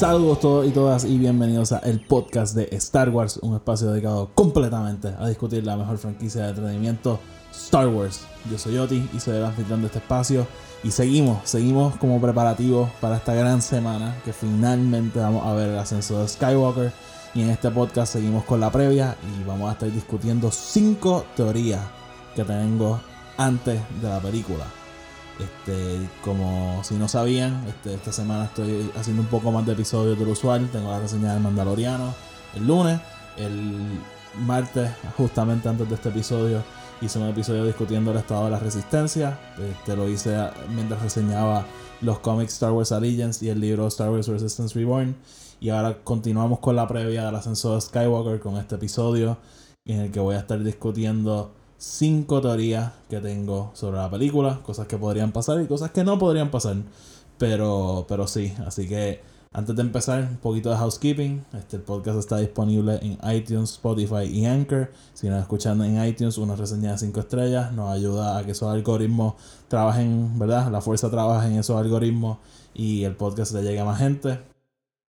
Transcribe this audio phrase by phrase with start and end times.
[0.00, 4.30] Saludos todos y todas y bienvenidos a el podcast de Star Wars, un espacio dedicado
[4.34, 7.20] completamente a discutir la mejor franquicia de entretenimiento
[7.52, 8.22] Star Wars.
[8.50, 10.46] Yo soy Oti y soy el anfitrión de este espacio
[10.82, 15.78] y seguimos, seguimos como preparativos para esta gran semana que finalmente vamos a ver el
[15.78, 16.90] ascenso de Skywalker
[17.34, 21.82] y en este podcast seguimos con la previa y vamos a estar discutiendo cinco teorías
[22.34, 22.98] que tengo
[23.36, 24.64] antes de la película.
[25.40, 30.18] Este, como si no sabían, este, esta semana estoy haciendo un poco más de episodios
[30.18, 30.68] de lo usual.
[30.70, 32.14] Tengo la reseña del Mandaloriano
[32.54, 33.00] el lunes.
[33.36, 33.76] El
[34.46, 36.62] martes, justamente antes de este episodio,
[37.00, 39.38] hice un episodio discutiendo el estado de la resistencia.
[39.58, 40.36] Este, lo hice
[40.74, 41.64] mientras reseñaba
[42.00, 45.16] los cómics Star Wars Allegiance y el libro Star Wars Resistance Reborn.
[45.60, 49.38] Y ahora continuamos con la previa del ascenso de Skywalker con este episodio
[49.84, 54.86] en el que voy a estar discutiendo cinco teorías que tengo sobre la película, cosas
[54.86, 56.76] que podrían pasar y cosas que no podrían pasar.
[57.38, 59.22] Pero, pero sí, así que
[59.52, 61.44] antes de empezar, un poquito de housekeeping.
[61.54, 64.92] Este podcast está disponible en iTunes, Spotify y Anchor.
[65.14, 68.68] Si nos escuchan en iTunes, una reseña de 5 estrellas nos ayuda a que esos
[68.68, 69.34] algoritmos
[69.68, 70.70] trabajen, ¿verdad?
[70.70, 72.38] La fuerza trabaja en esos algoritmos
[72.74, 74.38] y el podcast le llegue a más gente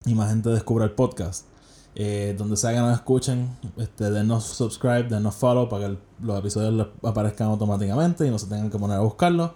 [0.05, 1.50] y más gente descubra el podcast.
[1.93, 6.73] Eh, donde sea que nos escuchen, este, denos subscribe, denos follow para que los episodios
[6.73, 9.51] les aparezcan automáticamente y no se tengan que poner a buscarlos.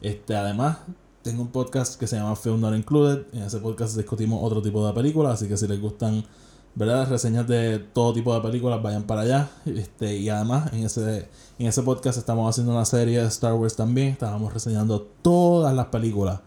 [0.00, 0.78] Este, además,
[1.22, 3.26] tengo un podcast que se llama Film Not Included.
[3.32, 6.24] En ese podcast discutimos otro tipo de películas, así que si les gustan
[6.74, 7.08] ¿verdad?
[7.08, 9.50] reseñas de todo tipo de películas, vayan para allá.
[9.66, 11.28] Este, y además, en ese,
[11.58, 14.08] en ese podcast estamos haciendo una serie de Star Wars también.
[14.08, 16.40] Estábamos reseñando todas las películas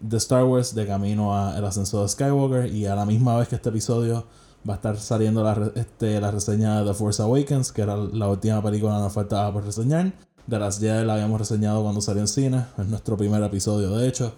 [0.00, 2.74] de Star Wars de camino al ascenso de Skywalker.
[2.74, 4.26] Y a la misma vez que este episodio
[4.68, 8.28] va a estar saliendo la, este, la reseña de The Force Awakens, que era la
[8.28, 10.12] última película que nos faltaba por reseñar.
[10.46, 14.08] De las ya la habíamos reseñado cuando salió en cine, es nuestro primer episodio de
[14.08, 14.32] hecho.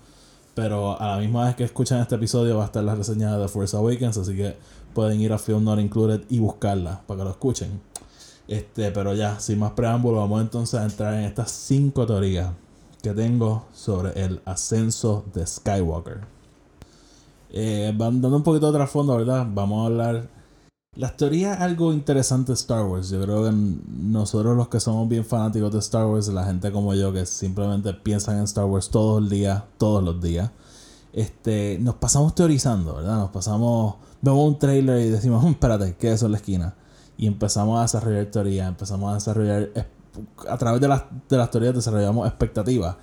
[0.54, 3.42] Pero a la misma vez que escuchan este episodio va a estar la reseña de
[3.42, 4.56] The Force Awakens, así que
[4.92, 7.80] pueden ir a Film Not Included y buscarla para que lo escuchen.
[8.48, 12.50] Este, pero ya, sin más preámbulo, vamos entonces a entrar en estas cinco teorías
[13.00, 16.39] que tengo sobre el ascenso de Skywalker.
[17.52, 19.46] Eh, dando un poquito de trasfondo, ¿verdad?
[19.48, 20.28] Vamos a hablar.
[20.96, 23.10] Las teorías algo interesante de Star Wars.
[23.10, 26.94] Yo creo que nosotros los que somos bien fanáticos de Star Wars, la gente como
[26.94, 30.50] yo que simplemente piensan en Star Wars todo el día, todos los días,
[31.12, 33.18] este, nos pasamos teorizando, ¿verdad?
[33.18, 36.74] Nos pasamos, vemos un trailer y decimos, hmm, espérate, ¿qué es eso en la esquina?
[37.16, 39.70] Y empezamos a desarrollar teorías, empezamos a desarrollar,
[40.48, 42.96] a través de las, de las teorías desarrollamos expectativas.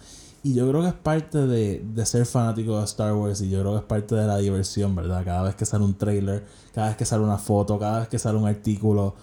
[0.47, 3.59] Y yo creo que es parte de, de, ser fanático de Star Wars y yo
[3.59, 5.25] creo que es parte de la diversión, ¿verdad?
[5.25, 8.18] Cada vez que sale un trailer, cada vez que sale una foto, cada vez que
[8.18, 9.13] sale un artículo,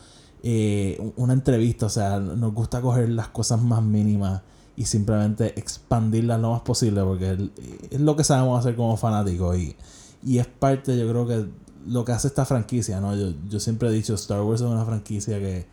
[0.43, 4.43] eh, una entrevista, o sea, nos gusta coger las cosas más mínimas
[4.77, 7.51] y simplemente expandirlas lo más posible porque
[7.91, 9.77] es lo que sabemos hacer como fanáticos y,
[10.23, 11.47] y es parte, yo creo que
[11.87, 13.17] lo que hace esta franquicia, ¿no?
[13.17, 15.67] Yo, yo siempre he dicho, Star Wars es una franquicia que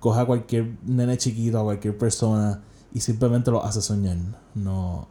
[0.00, 2.64] coja a cualquier nene chiquito, a cualquier persona
[2.98, 4.16] y simplemente lo hace soñar.
[4.56, 5.06] No,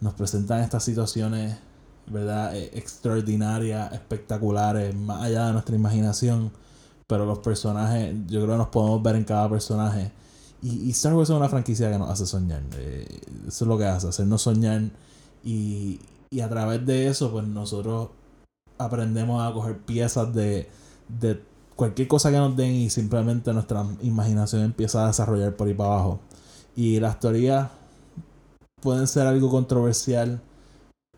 [0.00, 1.58] nos presentan estas situaciones,
[2.06, 2.56] ¿verdad?
[2.56, 6.50] E, extraordinarias, espectaculares, más allá de nuestra imaginación.
[7.06, 10.10] Pero los personajes, yo creo que nos podemos ver en cada personaje.
[10.62, 12.62] Y, Star Wars es una franquicia que nos hace soñar.
[12.78, 14.84] Eh, eso es lo que hace, hacernos soñar.
[15.44, 16.00] Y,
[16.30, 18.08] y a través de eso, pues nosotros
[18.78, 20.70] aprendemos a coger piezas de,
[21.08, 21.42] de
[21.76, 25.92] cualquier cosa que nos den y simplemente nuestra imaginación empieza a desarrollar por ahí para
[25.92, 26.20] abajo.
[26.78, 27.70] Y las teorías
[28.80, 30.40] pueden ser algo controversial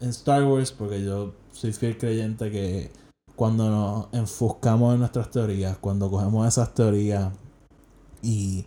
[0.01, 2.91] en Star Wars porque yo soy fiel creyente que
[3.37, 7.35] cuando nos enfuscamos en nuestras teorías, cuando cogemos esas teorías
[8.23, 8.65] y,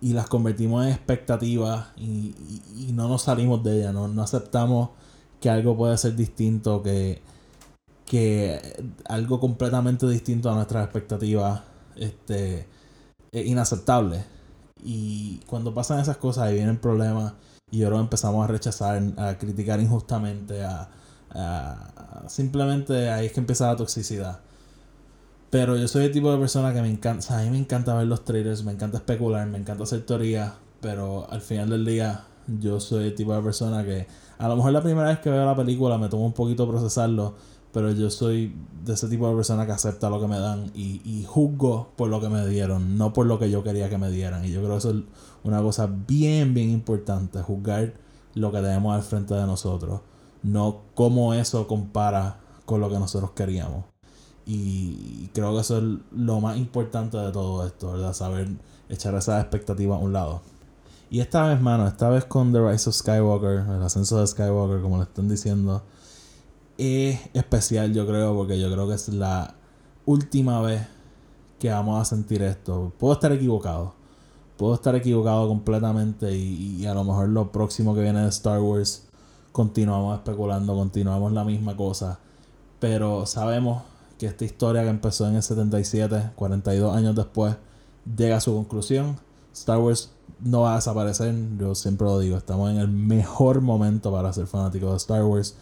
[0.00, 2.34] y las convertimos en expectativas y,
[2.76, 4.90] y, no nos salimos de ellas, no, no aceptamos
[5.40, 7.22] que algo puede ser distinto, que,
[8.04, 8.60] que
[9.04, 11.62] algo completamente distinto a nuestras expectativas
[11.94, 12.66] este,
[13.30, 14.24] es inaceptable.
[14.82, 17.34] Y cuando pasan esas cosas, ahí vienen problemas.
[17.70, 20.88] Y ahora empezamos a rechazar, a criticar injustamente, a,
[22.28, 24.40] simplemente ahí es que empieza la toxicidad.
[25.50, 28.06] Pero yo soy el tipo de persona que me encanta, a mí me encanta ver
[28.06, 32.80] los trailers, me encanta especular, me encanta hacer teorías, pero al final del día yo
[32.80, 34.06] soy el tipo de persona que
[34.38, 37.34] a lo mejor la primera vez que veo la película me tomo un poquito procesarlo,
[37.72, 38.54] pero yo soy
[38.84, 42.08] de ese tipo de persona que acepta lo que me dan y, y juzgo por
[42.08, 44.44] lo que me dieron, no por lo que yo quería que me dieran.
[44.44, 44.96] Y yo creo que eso es
[45.44, 47.94] una cosa bien, bien importante, juzgar
[48.34, 50.00] lo que tenemos al frente de nosotros,
[50.42, 53.84] no cómo eso compara con lo que nosotros queríamos.
[54.44, 58.12] Y creo que eso es lo más importante de todo esto, ¿verdad?
[58.12, 58.48] Saber
[58.88, 60.42] echar esas expectativas a un lado.
[61.10, 64.80] Y esta vez, mano, esta vez con The Rise of Skywalker, el ascenso de Skywalker,
[64.80, 65.82] como le están diciendo,
[66.78, 69.54] es especial, yo creo, porque yo creo que es la
[70.06, 70.82] última vez
[71.58, 72.92] que vamos a sentir esto.
[72.98, 73.94] Puedo estar equivocado,
[74.56, 78.60] puedo estar equivocado completamente y, y a lo mejor lo próximo que viene de Star
[78.60, 79.04] Wars
[79.52, 82.18] continuamos especulando, continuamos la misma cosa,
[82.80, 83.82] pero sabemos
[84.18, 87.56] que esta historia que empezó en el 77, 42 años después,
[88.16, 89.16] llega a su conclusión.
[89.52, 90.10] Star Wars
[90.40, 94.46] no va a desaparecer, yo siempre lo digo, estamos en el mejor momento para ser
[94.46, 95.54] fanáticos de Star Wars,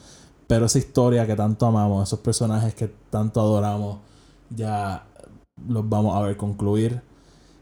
[0.51, 3.99] pero esa historia que tanto amamos, esos personajes que tanto adoramos,
[4.49, 5.07] ya
[5.69, 7.01] los vamos a ver concluir.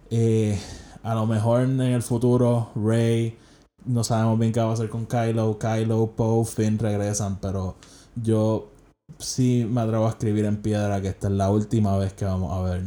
[0.09, 0.59] Eh,
[1.03, 3.37] a lo mejor en el futuro, Rey,
[3.85, 7.77] no sabemos bien qué va a hacer con Kylo, Kylo, Poe, Finn regresan, pero
[8.17, 8.71] yo
[9.19, 12.57] sí me atrevo a escribir en piedra que esta es la última vez que vamos
[12.57, 12.85] a ver,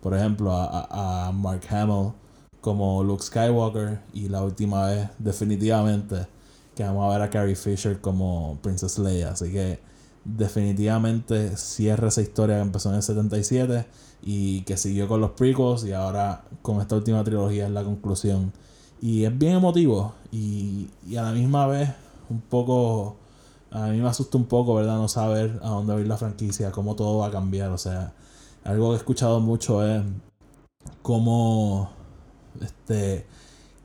[0.00, 2.12] por ejemplo, a, a Mark Hamill
[2.60, 6.28] como Luke Skywalker y la última vez definitivamente
[6.80, 9.32] que vamos a ver a Carrie Fisher como Princess Leia.
[9.32, 9.80] Así que
[10.24, 13.86] definitivamente cierra esa historia que empezó en el 77
[14.22, 18.52] y que siguió con los prequels y ahora con esta última trilogía es la conclusión.
[19.02, 21.90] Y es bien emotivo y, y a la misma vez
[22.30, 23.16] un poco
[23.70, 24.96] a mí me asusta un poco, ¿verdad?
[24.96, 27.70] No saber a dónde va a ir la franquicia, cómo todo va a cambiar.
[27.72, 28.14] O sea,
[28.64, 30.02] algo que he escuchado mucho es
[31.02, 31.90] cómo,
[32.60, 33.26] este,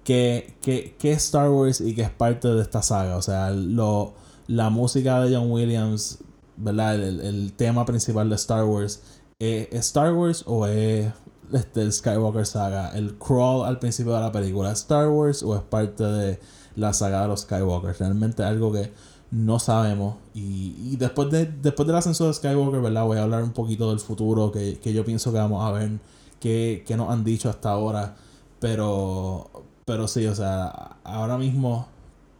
[0.05, 3.17] qué, qué, qué Star Wars y qué es parte de esta saga.
[3.17, 4.13] O sea, lo,
[4.47, 6.19] la música de John Williams,
[6.55, 6.95] ¿verdad?
[6.95, 9.01] El, el tema principal de Star Wars,
[9.39, 11.11] ¿es Star Wars o es
[11.51, 12.95] este, el Skywalker saga?
[12.95, 16.39] ¿El crawl al principio de la película es Star Wars o es parte de
[16.75, 17.95] la saga de los Skywalker?
[17.99, 18.91] Realmente algo que
[19.31, 20.17] no sabemos.
[20.33, 23.05] Y, y, después, de, después del ascenso de Skywalker, ¿verdad?
[23.05, 25.99] Voy a hablar un poquito del futuro que, que yo pienso que vamos a ver,
[26.39, 28.15] que, que, nos han dicho hasta ahora.
[28.59, 31.87] Pero, pero sí, o sea, ahora mismo,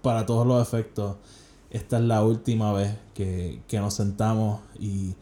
[0.01, 1.17] para todos los efectos,
[1.69, 5.15] esta es la última vez que, que nos sentamos y,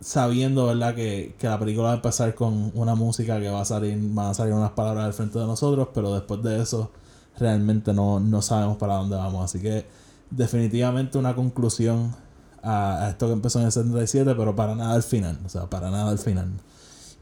[0.00, 0.94] sabiendo, ¿verdad?
[0.94, 4.30] Que, que la película va a empezar con una música que va a salir, van
[4.30, 6.90] a salir unas palabras al frente de nosotros, pero después de eso
[7.38, 9.44] realmente no, no sabemos para dónde vamos.
[9.44, 9.86] Así que
[10.30, 12.14] definitivamente una conclusión
[12.62, 15.38] a, a, esto que empezó en el 77, pero para nada al final.
[15.44, 16.50] O sea, para nada al final.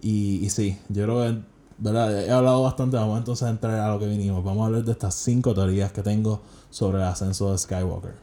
[0.01, 2.25] Y, y sí, yo creo que, ¿verdad?
[2.25, 4.45] He hablado bastante, vamos entonces a entrar a lo que vinimos.
[4.45, 8.15] Vamos a hablar de estas cinco teorías que tengo sobre el ascenso de Skywalker.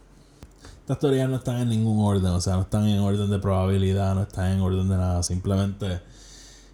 [0.81, 4.15] Estas teorías no están en ningún orden, o sea, no están en orden de probabilidad,
[4.15, 6.01] no están en orden de nada, simplemente...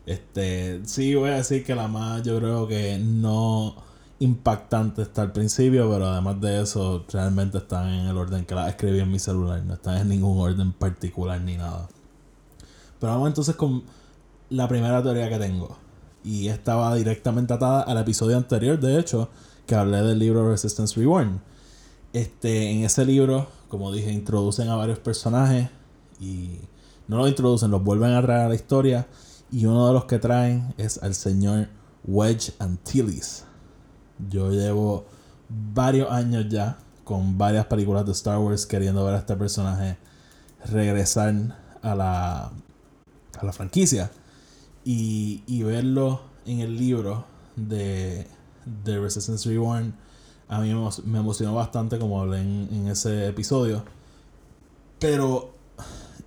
[0.06, 3.76] Este, sí voy a decir que la más yo creo que no
[4.20, 8.70] impactante está al principio, pero además de eso, realmente están en el orden que la
[8.70, 11.88] escribí en mi celular, no están en ningún orden particular ni nada.
[13.00, 13.84] Pero vamos entonces con
[14.50, 15.78] la primera teoría que tengo.
[16.28, 19.30] Y estaba directamente atada al episodio anterior, de hecho,
[19.66, 21.42] que hablé del libro Resistance Reborn.
[22.12, 25.70] Este, en ese libro, como dije, introducen a varios personajes
[26.20, 26.60] y
[27.08, 29.08] no los introducen, los vuelven a traer a la historia.
[29.52, 31.70] Y uno de los que traen es al señor
[32.06, 33.48] Wedge Antilles
[34.30, 35.06] yo llevo
[35.50, 39.98] varios años ya con varias películas de Star Wars queriendo ver a este personaje
[40.66, 41.34] regresar
[41.82, 42.52] a la,
[43.40, 44.12] a la franquicia
[44.84, 47.26] y, y verlo en el libro
[47.56, 48.28] de,
[48.84, 49.94] de Resistance Reborn
[50.50, 50.74] a mí
[51.06, 53.84] me emocionó bastante como hablé en, en ese episodio
[55.00, 55.52] pero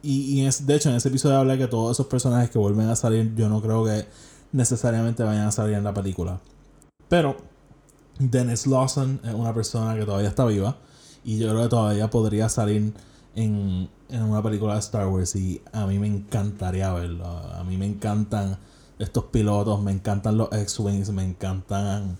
[0.02, 2.88] y, y es, de hecho en ese episodio hablé que todos esos personajes que vuelven
[2.88, 4.06] a salir yo no creo que
[4.52, 6.38] necesariamente vayan a salir en la película
[7.08, 7.36] pero
[8.18, 10.76] Dennis Lawson es una persona que todavía está viva
[11.24, 12.92] y yo creo que todavía podría salir
[13.34, 17.26] en, en una película de Star Wars y a mí me encantaría verlo.
[17.26, 18.58] A mí me encantan
[19.00, 22.18] estos pilotos, me encantan los X-Wings, me encantan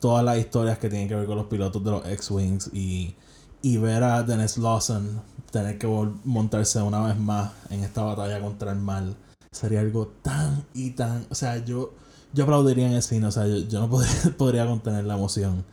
[0.00, 3.14] todas las historias que tienen que ver con los pilotos de los X-Wings y,
[3.62, 5.86] y ver a Dennis Lawson tener que
[6.24, 9.16] montarse una vez más en esta batalla contra el mal
[9.50, 11.26] sería algo tan y tan...
[11.30, 11.92] O sea, yo
[12.32, 15.64] yo aplaudiría en el cine, o sea, yo, no podría, podría, contener la emoción.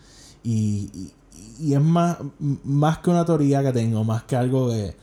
[0.43, 1.13] Y, y,
[1.59, 4.95] y, es más, más que una teoría que tengo, más que algo que,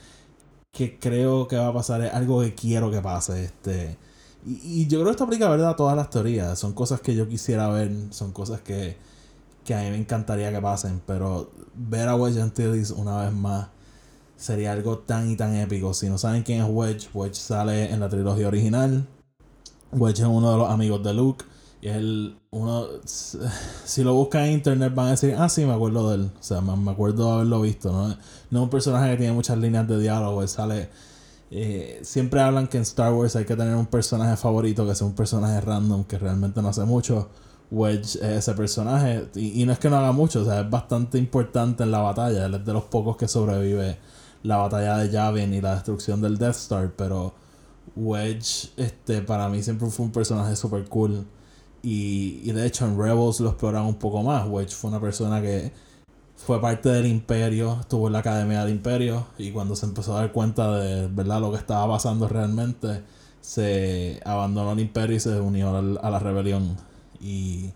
[0.73, 3.45] que creo que va a pasar, es algo que quiero que pase.
[3.45, 3.99] Este,
[4.47, 5.71] y, y yo creo que esto aplica ¿verdad?
[5.71, 6.59] a todas las teorías.
[6.59, 8.97] Son cosas que yo quisiera ver, son cosas que,
[9.65, 13.69] que a mí me encantaría que pasen, pero ver a Wedge Antilles una vez más
[14.37, 15.95] sería algo tan y tan épico.
[15.95, 19.07] Si no saben quién es Wedge, Wedge sale en la trilogía original.
[19.93, 21.45] Wedge es uno de los amigos de Luke.
[21.81, 26.11] Y él, uno, si lo buscan en internet van a decir, ah, sí, me acuerdo
[26.11, 26.31] de él.
[26.39, 27.93] O sea, me acuerdo de haberlo visto.
[27.93, 30.43] No, no es un personaje que tiene muchas líneas de diálogo.
[30.43, 30.89] Él sale...
[31.55, 35.07] Eh, siempre hablan que en Star Wars hay que tener un personaje favorito que sea
[35.07, 37.29] un personaje random que realmente no hace mucho.
[37.71, 39.29] Wedge es ese personaje.
[39.35, 42.47] Y, no es que no haga mucho, o sea, es bastante importante en la batalla.
[42.47, 43.99] Él es de los pocos que sobrevive
[44.43, 46.93] la batalla de Yavin y la destrucción del Death Star.
[46.97, 47.35] Pero
[47.97, 51.27] Wedge, este, para mí siempre fue un personaje super cool.
[51.83, 54.49] Y, y de hecho en Rebels lo exploran un poco más.
[54.49, 55.71] Wedge fue una persona que
[56.37, 60.21] fue parte del imperio, estuvo en la academia del imperio y cuando se empezó a
[60.21, 63.03] dar cuenta de verdad lo que estaba pasando realmente,
[63.41, 66.77] se abandonó el imperio y se unió a la rebelión
[67.21, 67.71] y,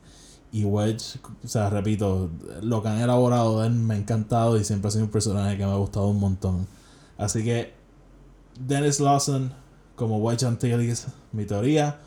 [0.52, 2.30] y Wedge, o sea, repito,
[2.62, 5.56] lo que han elaborado de él me ha encantado y siempre ha sido un personaje
[5.56, 6.66] que me ha gustado un montón.
[7.18, 7.74] Así que
[8.58, 9.52] Dennis Lawson
[9.96, 11.98] como Wedge Antilles, mi teoría,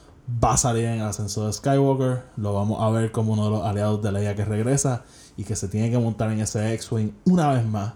[0.42, 2.24] va a salir en el ascenso de Skywalker.
[2.38, 5.04] Lo vamos a ver como uno de los aliados de Leia que regresa
[5.40, 7.94] y que se tiene que montar en ese X-Wing una vez más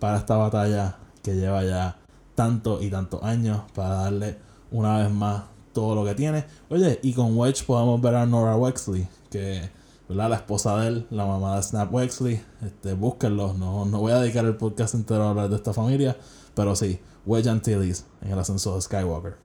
[0.00, 1.96] para esta batalla que lleva ya
[2.34, 4.38] tanto y tantos años para darle
[4.72, 6.44] una vez más todo lo que tiene.
[6.68, 9.70] Oye, y con Wedge podemos ver a Nora Wexley, que
[10.08, 10.30] ¿verdad?
[10.30, 12.42] la esposa de él, la mamá de Snap Wexley.
[12.66, 16.16] Este, no, no voy a dedicar el podcast entero a hablar de esta familia,
[16.56, 19.36] pero sí, Wedge Antilles en el ascenso de Skywalker.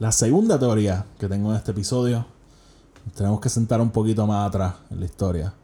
[0.00, 2.26] La segunda teoría que tengo en este episodio,
[3.14, 5.54] tenemos que sentar un poquito más atrás en la historia.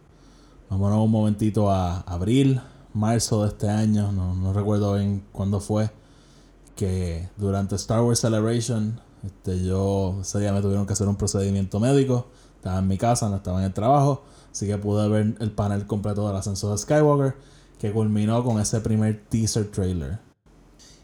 [0.73, 2.59] Vámonos un momentito a abril,
[2.95, 5.91] marzo de este año, no, no recuerdo bien cuándo fue,
[6.77, 11.79] que durante Star Wars Celebration este, yo ese día me tuvieron que hacer un procedimiento
[11.79, 12.29] médico.
[12.57, 14.23] Estaba en mi casa, no estaba en el trabajo.
[14.51, 17.37] Así que pude ver el panel completo del ascenso de Skywalker.
[17.79, 20.21] Que culminó con ese primer teaser trailer.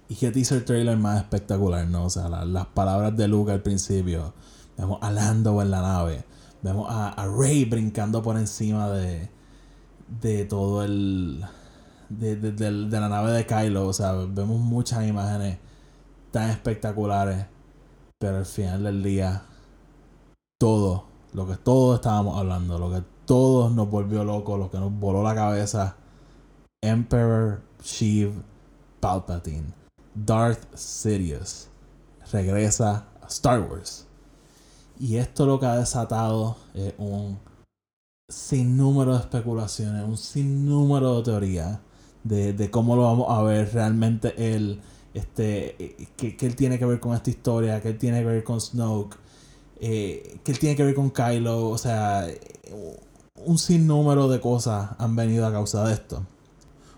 [0.09, 2.07] Y qué teaser trailer más espectacular, ¿no?
[2.07, 4.33] O sea, las palabras de Luke al principio.
[4.79, 6.25] Vemos a Lando en la nave.
[6.63, 9.29] Vemos a, a Rey brincando por encima de,
[10.21, 11.45] de todo el.
[12.09, 13.87] De, de, de, la nave de Kylo.
[13.88, 15.59] O sea, vemos muchas imágenes
[16.31, 17.47] tan espectaculares.
[18.19, 19.43] Pero al final del día,
[20.59, 24.93] todo, lo que todos estábamos hablando, lo que todos nos volvió locos, lo que nos
[24.93, 25.97] voló la cabeza,
[26.81, 28.33] Emperor Sheev
[29.00, 29.73] Palpatine,
[30.15, 31.69] Darth Sidious,
[32.33, 34.07] regresa a Star Wars.
[34.99, 37.38] Y esto lo que ha desatado es un
[38.28, 41.78] sinnúmero de especulaciones, un sinnúmero de teorías
[42.25, 44.80] de, de cómo lo vamos a ver realmente el
[45.14, 48.61] este, que, él tiene que ver con esta historia, que él tiene que ver con
[48.61, 49.16] Snoke,
[49.80, 52.26] eh, que él tiene que ver con Kylo, o sea,
[53.47, 56.23] un sinnúmero de cosas han venido a causa de esto.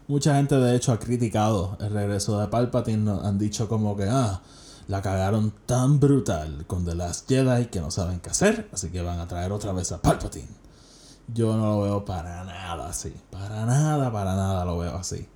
[0.08, 4.42] Mucha gente de hecho ha criticado el regreso de Palpatine, han dicho como que, ah,
[4.88, 9.00] la cagaron tan brutal con The Last Jedi que no saben qué hacer, así que
[9.00, 10.69] van a traer otra vez a Palpatine.
[11.32, 15.28] Yo no lo veo para nada así, para nada, para nada lo veo así.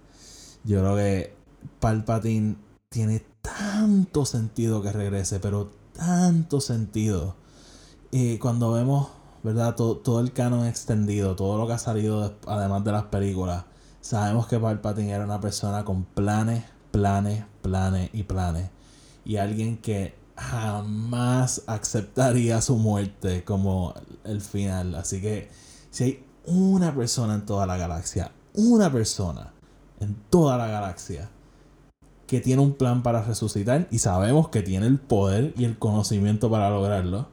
[0.64, 1.36] Yo creo que
[1.80, 2.56] Palpatine
[2.88, 7.36] tiene tanto sentido que regrese, pero tanto sentido.
[8.10, 9.08] Y cuando vemos,
[9.42, 9.74] ¿verdad?
[9.74, 13.64] Todo, todo, el canon extendido, todo lo que ha salido además de las películas,
[14.00, 18.70] sabemos que Palpatine era una persona con planes, planes, planes y planes.
[19.24, 24.94] Y alguien que jamás aceptaría su muerte como el final.
[24.94, 25.50] Así que
[25.94, 29.52] si hay una persona en toda la galaxia, una persona
[30.00, 31.30] en toda la galaxia
[32.26, 36.50] que tiene un plan para resucitar y sabemos que tiene el poder y el conocimiento
[36.50, 37.28] para lograrlo,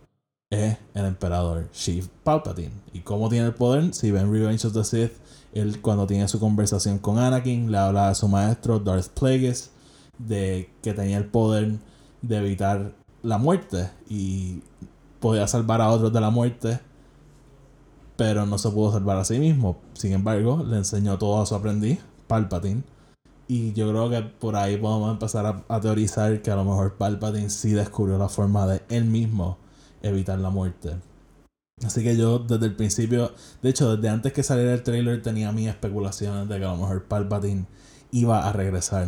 [0.52, 2.70] es el emperador Sheev Palpatine.
[2.94, 3.96] ¿Y cómo tiene el poder?
[3.96, 5.14] Si ven Revenge of the Sith,
[5.54, 9.72] él cuando tiene su conversación con Anakin, le habla a su maestro Darth Plagueis
[10.20, 11.80] de que tenía el poder
[12.22, 14.62] de evitar la muerte y
[15.20, 16.80] podía salvar a otros de la muerte,
[18.22, 19.82] pero no se pudo salvar a sí mismo.
[19.94, 21.98] Sin embargo, le enseñó todo a su aprendiz,
[22.28, 22.84] Palpatine,
[23.48, 27.50] y yo creo que por ahí podemos empezar a, teorizar que a lo mejor Palpatine
[27.50, 29.58] sí descubrió la forma de él mismo
[30.04, 30.98] evitar la muerte.
[31.84, 33.32] Así que yo desde el principio,
[33.64, 36.78] de hecho desde antes que saliera el trailer tenía mis especulaciones de que a lo
[36.78, 37.66] mejor Palpatine
[38.12, 39.08] iba a regresar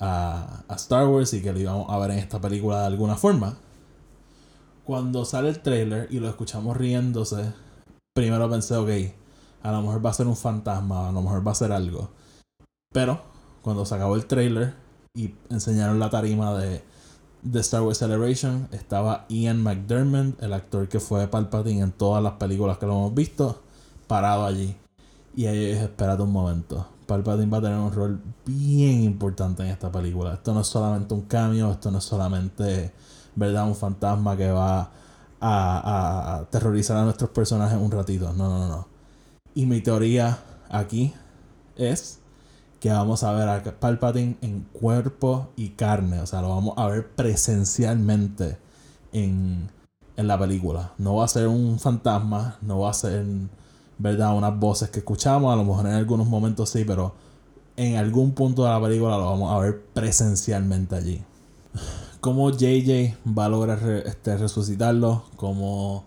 [0.00, 3.14] a, a Star Wars y que lo íbamos a ver en esta película de alguna
[3.14, 3.58] forma.
[4.82, 7.52] Cuando sale el trailer y lo escuchamos riéndose,
[8.20, 8.90] primero pensé, ok,
[9.62, 12.10] a lo mejor va a ser un fantasma, a lo mejor va a ser algo.
[12.92, 13.22] Pero
[13.62, 14.74] cuando se acabó el trailer
[15.14, 16.84] y enseñaron la tarima de,
[17.40, 22.34] de Star Wars Celebration, estaba Ian McDermott, el actor que fue Palpatine en todas las
[22.34, 23.62] películas que lo hemos visto,
[24.06, 24.76] parado allí.
[25.34, 26.86] Y ahí dije, espérate un momento.
[27.06, 30.34] Palpatine va a tener un rol bien importante en esta película.
[30.34, 32.92] Esto no es solamente un cambio, esto no es solamente,
[33.34, 33.66] ¿verdad?
[33.66, 34.90] Un fantasma que va
[35.40, 38.32] a, a aterrorizar a nuestros personajes un ratito.
[38.32, 38.88] No, no, no.
[39.54, 41.12] Y mi teoría aquí
[41.76, 42.20] es
[42.80, 46.20] que vamos a ver a Palpatine en cuerpo y carne.
[46.20, 48.58] O sea, lo vamos a ver presencialmente
[49.12, 49.70] en,
[50.16, 50.92] en la película.
[50.98, 53.24] No va a ser un fantasma, no va a ser,
[53.98, 54.34] ¿verdad?
[54.36, 57.14] Unas voces que escuchamos, a lo mejor en algunos momentos sí, pero
[57.76, 61.22] en algún punto de la película lo vamos a ver presencialmente allí.
[62.20, 66.04] Cómo JJ va a lograr este, resucitarlo, cómo,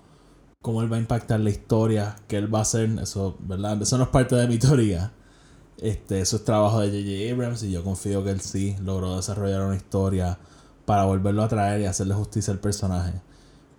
[0.62, 3.82] cómo él va a impactar la historia que él va a hacer, eso, ¿verdad?
[3.82, 5.12] Eso no es parte de mi teoría.
[5.78, 9.64] Este, eso es trabajo de JJ Abrams y yo confío que él sí logró desarrollar
[9.64, 10.38] una historia
[10.86, 13.14] para volverlo a traer y hacerle justicia al personaje.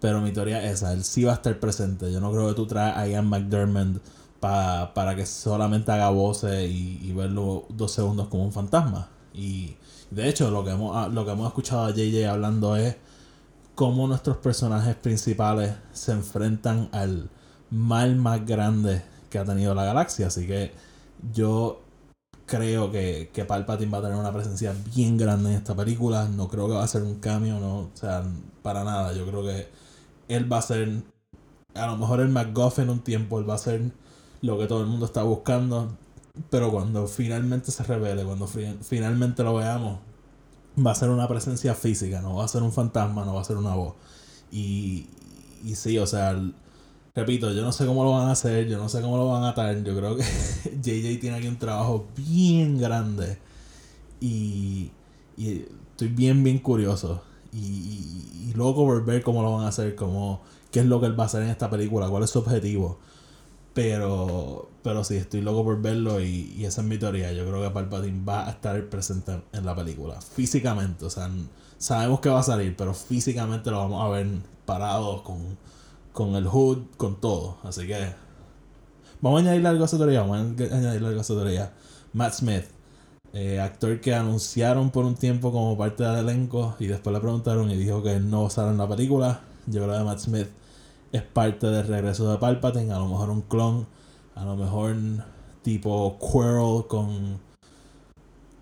[0.01, 2.13] Pero mi teoría es esa, él sí va a estar presente.
[2.13, 4.03] Yo no creo que tú traes a Ian McDermott
[4.41, 9.09] para que solamente haga voces y, verlo dos segundos como un fantasma.
[9.33, 9.77] Y
[10.11, 12.97] de hecho, lo que hemos, ah, lo que hemos escuchado a JJ hablando es
[13.75, 17.29] cómo nuestros personajes principales se enfrentan al
[17.71, 20.29] mal más grande que ha tenido la galaxia.
[20.29, 20.73] Así que
[21.33, 21.81] yo
[22.47, 26.29] creo que, que Palpatine va a tener una presencia bien grande en esta película.
[26.29, 28.25] No creo que va a ser un cambio, no, o sea,
[28.63, 29.13] para nada.
[29.13, 29.69] Yo creo que
[30.29, 31.03] él va a ser,
[31.75, 33.83] a lo mejor el McGuffin un tiempo, él va a ser
[34.43, 35.97] lo que todo el mundo está buscando,
[36.51, 40.01] pero cuando finalmente se revele, cuando finalmente lo veamos,
[40.85, 43.45] va a ser una presencia física, no va a ser un fantasma, no va a
[43.45, 43.95] ser una voz.
[44.51, 45.07] Y,
[45.65, 46.37] y sí, o sea,
[47.15, 49.45] repito, yo no sé cómo lo van a hacer, yo no sé cómo lo van
[49.45, 50.25] a atar, yo creo que
[50.83, 53.39] JJ tiene aquí un trabajo bien grande
[54.21, 54.91] y,
[55.37, 57.23] y estoy bien, bien curioso
[57.53, 57.59] y,
[58.51, 61.19] y, loco por ver cómo lo van a hacer, cómo, qué es lo que él
[61.19, 62.99] va a hacer en esta película, cuál es su objetivo.
[63.75, 67.33] Pero, pero sí, estoy loco por verlo y, y esa es mi teoría.
[67.33, 71.05] Yo creo que Palpatine va a estar presente en la película, físicamente.
[71.05, 71.29] O sea,
[71.79, 74.29] sabemos que va a salir, pero físicamente lo vamos a ver
[74.65, 75.59] parado con,
[76.13, 77.59] con el hood, con todo.
[77.65, 78.13] Así que
[79.21, 80.21] vamos a añadirle algo a esa teoría.
[80.21, 81.73] Vamos a añadirle algo a esa teoría.
[82.13, 82.65] Matt Smith
[83.33, 87.69] eh, actor que anunciaron por un tiempo como parte del elenco y después le preguntaron
[87.69, 89.41] y dijo que no sale en la película.
[89.67, 90.47] Yo creo que Matt Smith
[91.15, 93.87] es parte del regreso de Palpatine, a lo mejor un clon,
[94.35, 94.97] a lo mejor
[95.63, 97.39] tipo Quirrell con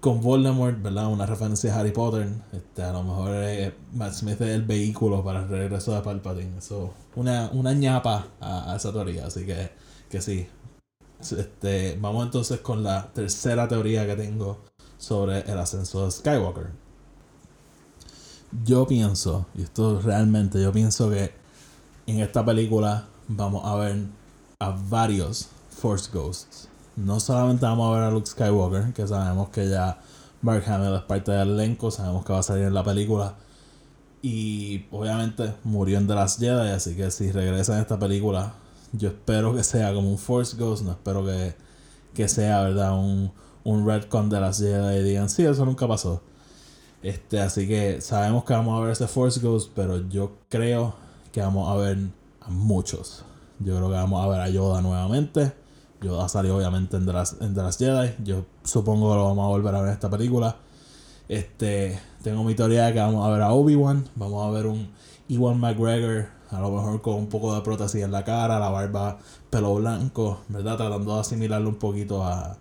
[0.01, 1.07] con Voldemort, ¿verdad?
[1.07, 2.29] Una referencia a Harry Potter.
[2.53, 6.59] Este, a lo mejor eh, Matt Smith es el vehículo para el regreso de Palpatine.
[6.59, 9.71] Eso, una, una ñapa a, a esa teoría, así que,
[10.11, 10.47] que sí,
[11.21, 14.59] este, vamos entonces con la tercera teoría que tengo
[14.99, 16.71] sobre el ascenso de Skywalker.
[18.65, 21.42] Yo pienso, y esto realmente, yo pienso que
[22.07, 23.97] en esta película vamos a ver
[24.59, 26.69] a varios Force Ghosts.
[26.97, 30.01] No solamente vamos a ver a Luke Skywalker, que sabemos que ya
[30.43, 33.35] Mark Hamill es parte del elenco, sabemos que va a salir en la película.
[34.21, 38.55] Y obviamente murió en The Last Jedi, así que si regresa en esta película,
[38.93, 41.25] yo espero que sea como un Force Ghost, no espero
[42.15, 42.93] que, sea, ¿verdad?
[42.99, 43.33] Un,
[43.65, 46.23] un retcon de las Jedi y digan, sí, eso nunca pasó.
[47.03, 50.95] Este, así que sabemos que vamos a ver ese Force Ghost, pero yo creo
[51.33, 51.99] que vamos a ver
[52.41, 53.25] a muchos.
[53.59, 55.53] Yo creo que vamos a ver a Yoda nuevamente.
[56.01, 58.15] Yoda salió obviamente en The Last, en Jedi.
[58.25, 60.57] Yo supongo que lo vamos a volver a ver en esta película.
[61.29, 64.09] Este, tengo mi teoría de que vamos a ver a Obi-Wan.
[64.17, 64.91] Vamos a ver un
[65.29, 69.19] Ewan McGregor a lo mejor con un poco de prótesis en la cara, la barba,
[69.49, 70.77] pelo blanco, ¿verdad?
[70.77, 72.59] Tratando de asimilarlo un poquito a,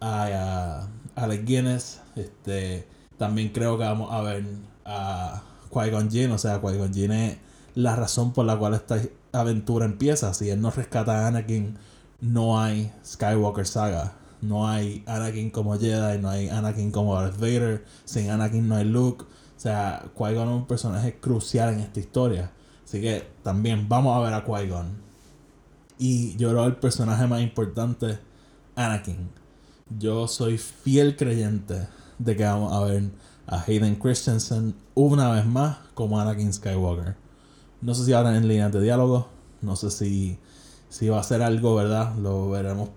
[0.00, 2.00] a, a Alex Guinness.
[2.16, 4.46] Este, también creo que vamos a ver
[4.86, 7.36] a Qui-Gon Jinn, o sea, Qui-Gon Jinn es
[7.76, 8.98] la razón por la cual esta
[9.32, 10.32] aventura empieza.
[10.34, 11.76] Si él no rescata a Anakin,
[12.22, 14.14] no hay Skywalker Saga.
[14.40, 17.84] No hay Anakin como Jedi, no hay Anakin como Darth Vader.
[18.06, 19.24] Sin Anakin no hay Luke.
[19.24, 22.50] O sea, Qui-Gon es un personaje crucial en esta historia.
[22.82, 24.86] Así que también vamos a ver a Qui-Gon.
[25.98, 28.18] Y yo creo el personaje más importante,
[28.74, 29.28] Anakin.
[29.98, 33.10] Yo soy fiel creyente de que vamos a ver
[33.46, 37.25] a Hayden Christensen una vez más como Anakin Skywalker.
[37.80, 39.28] No sé si a tener líneas de diálogo.
[39.62, 40.38] No sé si,
[40.88, 42.14] si va a ser algo, ¿verdad?
[42.16, 42.90] Lo veremos.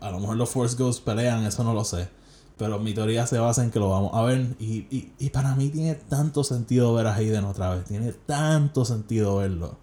[0.00, 2.08] A lo mejor los Force Ghosts pelean, eso no lo sé.
[2.56, 4.54] Pero mi teoría se basa en que lo vamos a ver.
[4.58, 7.84] Y, y, y, para mí tiene tanto sentido ver a Hayden otra vez.
[7.84, 9.76] Tiene tanto sentido verlo.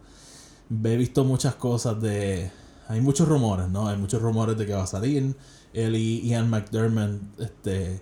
[0.69, 2.51] He visto muchas cosas de.
[2.87, 3.87] Hay muchos rumores, ¿no?
[3.87, 5.35] Hay muchos rumores de que va a salir.
[5.73, 8.01] Él y Ian McDermott, este.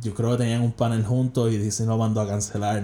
[0.00, 2.82] Yo creo que tenían un panel juntos y Disney lo mandó a cancelar.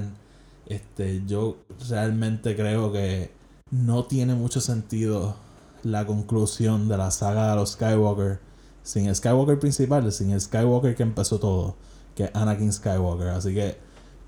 [0.66, 1.56] Este, yo
[1.88, 3.32] realmente creo que
[3.70, 5.36] no tiene mucho sentido
[5.82, 8.40] la conclusión de la saga de los Skywalker
[8.82, 11.76] sin el Skywalker principal, sin el Skywalker que empezó todo,
[12.14, 13.28] que es Anakin Skywalker.
[13.28, 13.76] Así que,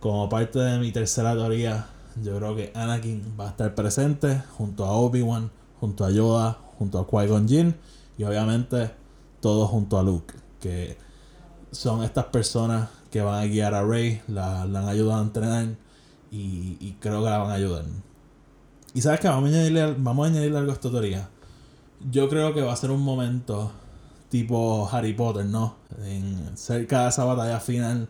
[0.01, 1.87] como parte de mi tercera teoría,
[2.23, 6.99] yo creo que Anakin va a estar presente junto a Obi-Wan, junto a Yoda, junto
[6.99, 7.75] a Qui-Gon Jinn
[8.17, 8.91] y obviamente
[9.41, 10.97] todos junto a Luke, que
[11.73, 15.77] son estas personas que van a guiar a Rey, la, la han ayudado a entrenar
[16.35, 17.85] y, y creo que la van a ayudar.
[18.93, 21.29] Y sabes que vamos a añadirle, vamos a añadirle algo a esta teoría.
[22.11, 23.73] Yo creo que va a ser un momento
[24.29, 25.77] tipo Harry Potter, ¿no?
[26.05, 28.09] En cerca de esa batalla final,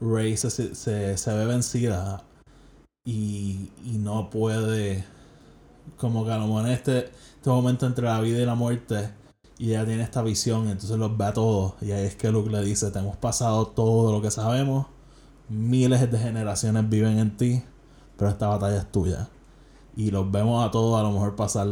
[0.00, 2.24] Rey se, se, se ve vencida
[3.04, 5.04] y, y, no puede.
[5.96, 6.98] Como que a lo mejor en este,
[7.36, 9.10] este momento entre la vida y la muerte,
[9.58, 11.74] y ella tiene esta visión, entonces los ve a todos.
[11.82, 14.86] Y ahí es que Luke le dice: Te hemos pasado todo lo que sabemos,
[15.50, 17.62] miles de generaciones viven en ti,
[18.16, 19.28] pero esta batalla es tuya
[19.96, 21.68] y los vemos a todos a lo mejor pasar,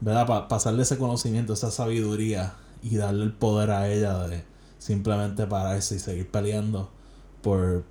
[0.00, 0.48] ¿verdad?
[0.48, 4.44] pasarle ese conocimiento, esa sabiduría y darle el poder a ella de
[4.78, 6.90] simplemente pararse y seguir peleando
[7.42, 7.84] por,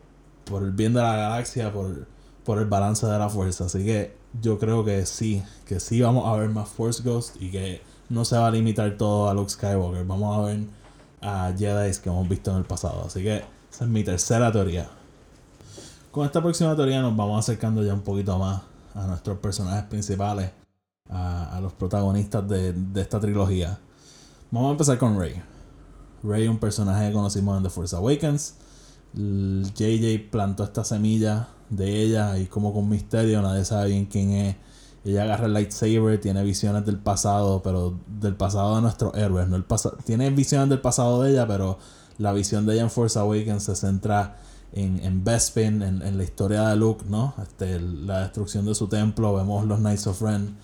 [0.45, 2.07] por el bien de la galaxia, por,
[2.43, 3.65] por el balance de la fuerza.
[3.65, 7.49] Así que yo creo que sí, que sí vamos a ver más Force Ghost y
[7.49, 10.05] que no se va a limitar todo a Luke Skywalker.
[10.05, 10.59] Vamos a ver
[11.21, 13.05] a Jedi que hemos visto en el pasado.
[13.05, 13.38] Así que
[13.71, 14.88] esa es mi tercera teoría.
[16.13, 18.62] Con esta próxima teoría nos vamos acercando ya un poquito más
[18.93, 20.52] a nuestros personajes principales,
[21.10, 23.80] a, los protagonistas de, esta trilogía.
[24.52, 25.41] Vamos a empezar con Rey.
[26.21, 28.54] Rey, un personaje que conocimos en The Force Awakens.
[29.15, 34.56] JJ plantó esta semilla de ella y como con misterio, nadie sabe bien quién es.
[35.04, 39.47] Ella agarra el lightsaber, tiene visiones del pasado, pero del pasado de nuestros héroes.
[39.47, 39.65] No el
[40.06, 41.80] tiene visiones del pasado de ella, pero
[42.19, 44.38] la visión de ella en Force Awakens se centra
[44.73, 47.33] en, en Bespin, en, en, la historia de Luke, ¿no?
[47.41, 50.57] Este, la destrucción de su templo, vemos los Knights of Ren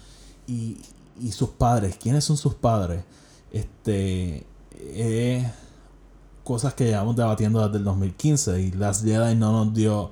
[0.47, 0.77] y,
[1.21, 1.97] y sus padres.
[1.97, 3.03] ¿Quiénes son sus padres?
[3.51, 4.45] Este,
[4.75, 5.51] eh,
[6.43, 10.11] cosas que llevamos debatiendo desde el 2015 y las Jedi no nos dio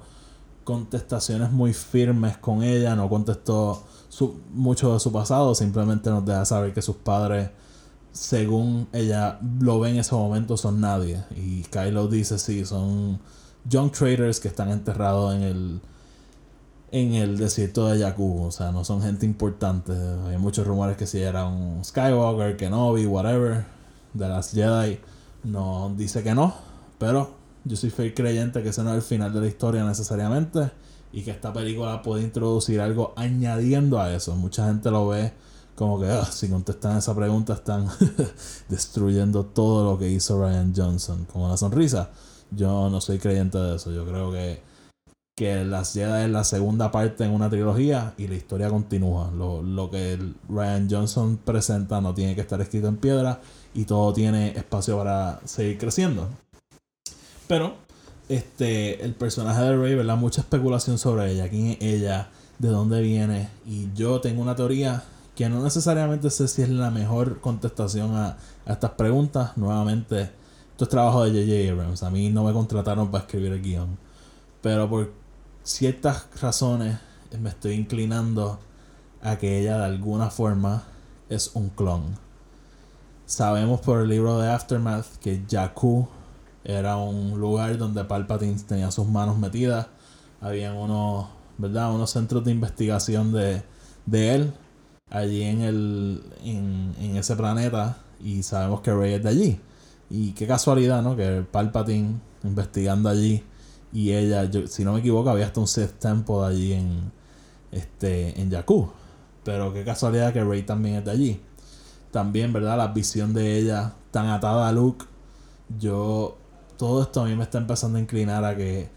[0.64, 6.46] contestaciones muy firmes con ella, no contestó su, mucho de su pasado, simplemente nos deja
[6.46, 7.50] saber que sus padres
[8.12, 13.20] según ella lo ve en ese momento son nadie y Kylo dice sí son
[13.70, 15.82] young traders que están enterrados en el
[16.92, 19.92] en el desierto de Jakku, o sea, no son gente importante.
[20.28, 23.66] Hay muchos rumores que si era un Skywalker, Kenobi, whatever,
[24.14, 25.00] de las Jedi,
[25.44, 26.54] no dice que no,
[26.98, 27.32] pero
[27.66, 30.72] yo soy fiel creyente que ese no es el final de la historia necesariamente
[31.12, 34.36] y que esta película puede introducir algo añadiendo a eso.
[34.36, 35.34] Mucha gente lo ve
[35.76, 37.88] como que ah, si contestan esa pregunta están
[38.70, 42.10] destruyendo todo lo que hizo Ryan Johnson, como una sonrisa.
[42.52, 43.92] Yo no soy creyente de eso.
[43.92, 44.62] Yo creo que,
[45.36, 49.32] que las Jedi es la segunda parte en una trilogía y la historia continúa.
[49.32, 50.18] Lo, lo que
[50.50, 53.42] Ryan Johnson presenta no tiene que estar escrito en piedra
[53.74, 56.28] y todo tiene espacio para seguir creciendo.
[57.48, 57.76] Pero,
[58.30, 60.18] este, el personaje de Rey, ¿verdad?
[60.18, 61.48] Mucha especulación sobre ella.
[61.50, 62.30] ¿Quién es ella?
[62.60, 63.50] ¿De dónde viene?
[63.66, 65.04] Y yo tengo una teoría
[65.36, 69.56] que no necesariamente sé si es la mejor contestación a, a estas preguntas.
[69.56, 70.32] Nuevamente,
[70.78, 71.72] esto es trabajo de J.J.
[71.72, 72.04] Abrams.
[72.04, 73.98] A mí no me contrataron para escribir el guion.
[74.62, 75.12] Pero por
[75.64, 77.00] ciertas razones
[77.42, 78.60] me estoy inclinando
[79.24, 80.84] a que ella de alguna forma
[81.30, 82.20] es un clon.
[83.26, 86.08] Sabemos por el libro de Aftermath que Jakku
[86.64, 89.88] era un lugar donde Palpatine tenía sus manos metidas.
[90.42, 91.26] Habían unos,
[91.58, 91.92] ¿verdad?
[91.92, 93.64] Unos centros de investigación de,
[94.06, 94.54] de él
[95.10, 97.98] allí en, el, en, en ese planeta.
[98.20, 99.62] Y sabemos que Rey es de allí.
[100.10, 101.16] Y qué casualidad, ¿no?
[101.16, 103.44] Que Palpatine investigando allí
[103.92, 107.12] y ella, si no me equivoco, había hasta un Sith Temple allí en
[107.72, 108.90] este en Jakku.
[109.44, 111.42] Pero qué casualidad que Rey también es de allí.
[112.12, 112.78] También, ¿verdad?
[112.78, 115.06] La visión de ella tan atada a Luke.
[115.80, 116.38] Yo
[116.78, 118.90] todo esto a mí me está empezando a inclinar a que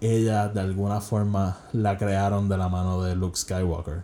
[0.00, 4.02] ella de alguna forma la crearon de la mano de Luke Skywalker.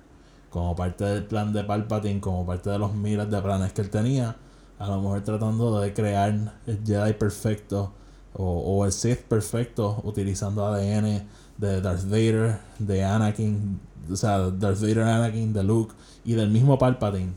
[0.51, 3.91] Como parte del plan de Palpatine, como parte de los miles de planes que él
[3.91, 4.37] tenía
[4.85, 7.93] a lo mejor tratando de crear el Jedi perfecto
[8.35, 15.03] o, el Sith perfecto utilizando ADN de Darth Vader, de Anakin, o sea, Darth Vader,
[15.03, 15.95] Anakin, de Luke
[16.25, 17.33] y del mismo Palpatine.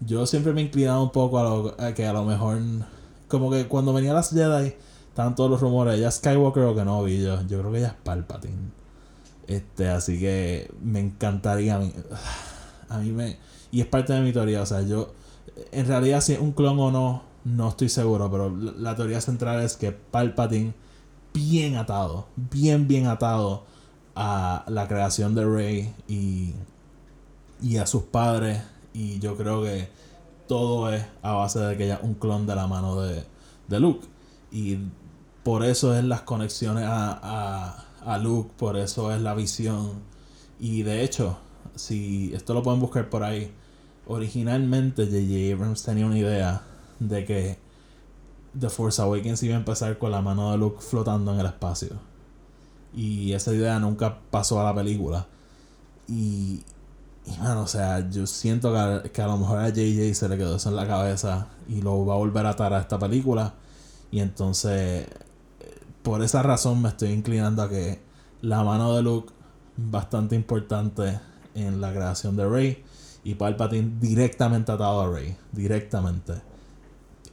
[0.00, 2.58] Yo siempre me he inclinado un poco a, lo, que a lo mejor,
[3.28, 4.74] como que cuando venía las Jedi,
[5.08, 7.40] estaban todos los rumores, ya Skywalker o que no vi yo.
[7.42, 8.72] Yo creo que ella es Palpatine.
[9.46, 11.92] Este, así que me encantaría a mí,
[12.88, 13.36] a mí me
[13.72, 15.14] y es parte de mi teoría, o sea, yo
[15.72, 19.62] en realidad si es un clon o no, no estoy seguro, pero la, teoría central
[19.62, 20.74] es que Palpatine,
[21.34, 23.64] bien atado, bien, bien atado
[24.14, 26.52] a la creación de Rey y,
[27.60, 28.62] y a sus padres,
[28.94, 29.88] y yo creo que
[30.46, 33.24] todo es a base de que ella un clon de la mano de,
[33.68, 34.06] de Luke.
[34.50, 34.78] Y
[35.42, 39.92] por eso es las conexiones a, a, a Luke, por eso es la visión.
[40.60, 41.38] Y de hecho,
[41.74, 43.52] si esto lo pueden buscar por ahí,
[44.06, 45.54] originalmente J.J.
[45.54, 46.62] Abrams tenía una idea
[46.98, 47.58] de que
[48.58, 51.90] The Force Awakens iba a empezar con la mano de Luke flotando en el espacio.
[52.94, 55.26] Y esa idea nunca pasó a la película.
[56.08, 56.62] Y,
[57.24, 60.36] y bueno, o sea, yo siento que, que a lo mejor a JJ se le
[60.36, 63.54] quedó eso en la cabeza y lo va a volver a atar a esta película.
[64.10, 65.06] Y entonces,
[66.02, 68.00] por esa razón me estoy inclinando a que
[68.42, 69.32] la mano de Luke,
[69.76, 71.18] bastante importante
[71.54, 72.84] en la creación de Rey,
[73.24, 76.34] y Palpatine directamente atado a Rey, directamente.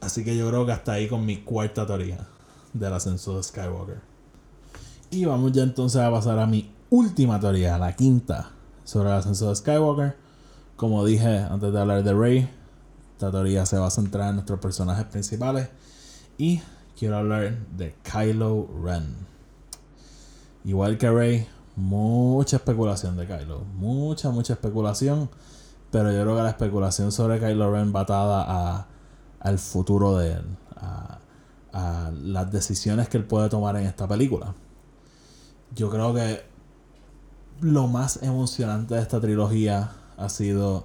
[0.00, 2.26] Así que yo creo que hasta ahí con mi cuarta teoría
[2.72, 4.00] del ascenso de Skywalker.
[5.10, 8.50] Y vamos ya entonces a pasar a mi última teoría, la quinta,
[8.84, 10.16] sobre el ascenso de Skywalker.
[10.76, 12.48] Como dije antes de hablar de Rey,
[13.12, 15.68] esta teoría se va a centrar en nuestros personajes principales.
[16.38, 16.62] Y
[16.98, 19.14] quiero hablar de Kylo Ren.
[20.64, 23.64] Igual que Rey, mucha especulación de Kylo.
[23.76, 25.28] Mucha, mucha especulación.
[25.90, 28.86] Pero yo creo que la especulación sobre Kylo Ren va atada a,
[29.40, 30.44] al futuro de él.
[30.76, 31.18] A,
[31.72, 34.54] las decisiones que él puede tomar en esta película.
[35.72, 36.42] Yo creo que
[37.60, 40.84] lo más emocionante de esta trilogía ha sido,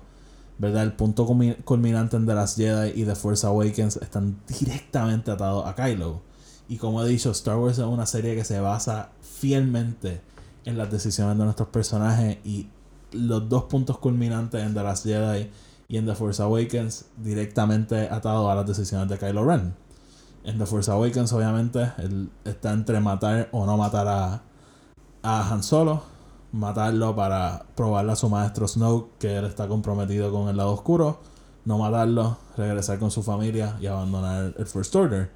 [0.59, 0.83] ¿verdad?
[0.83, 6.21] El punto culminante The Last Jedi y The Force Awakens están directamente atados a Kylo.
[6.67, 10.21] Y como he dicho, Star Wars es una serie que se basa fielmente
[10.65, 12.67] en las decisiones de nuestros personajes y
[13.15, 15.49] los dos puntos culminantes en The Last Jedi
[15.87, 19.75] y en The Force Awakens directamente atados a las decisiones de Kylo Ren.
[20.43, 24.41] En The Force Awakens, obviamente, él está entre matar o no matar a,
[25.23, 26.03] a Han Solo,
[26.51, 31.19] matarlo para probarle a su maestro Snoke que él está comprometido con el lado oscuro,
[31.65, 35.31] no matarlo, regresar con su familia y abandonar el First Order.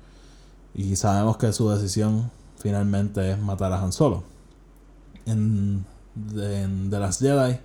[0.76, 4.24] Y sabemos que su decisión finalmente es matar a Han Solo.
[5.26, 5.86] En,
[6.36, 7.60] en The Last Jedi,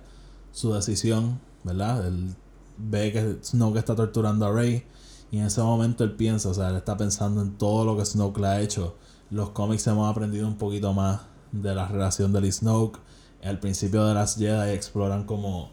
[0.55, 2.07] su decisión, ¿verdad?
[2.07, 2.33] Él
[2.77, 4.85] ve que Snoke está torturando a Rey
[5.29, 8.05] y en ese momento él piensa, o sea, él está pensando en todo lo que
[8.05, 8.95] Snoke le ha hecho.
[9.29, 12.99] Los cómics hemos aprendido un poquito más de la relación de Lee Snoke.
[13.43, 15.71] Al principio de las Jedi exploran como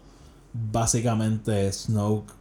[0.51, 2.33] básicamente Snoke,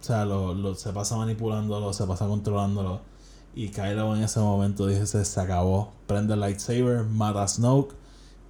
[0.00, 3.00] o sea, lo, lo, se pasa manipulándolo, se pasa controlándolo.
[3.54, 7.94] Y Kylo en ese momento dice, se acabó, prende el lightsaber, mata a Snoke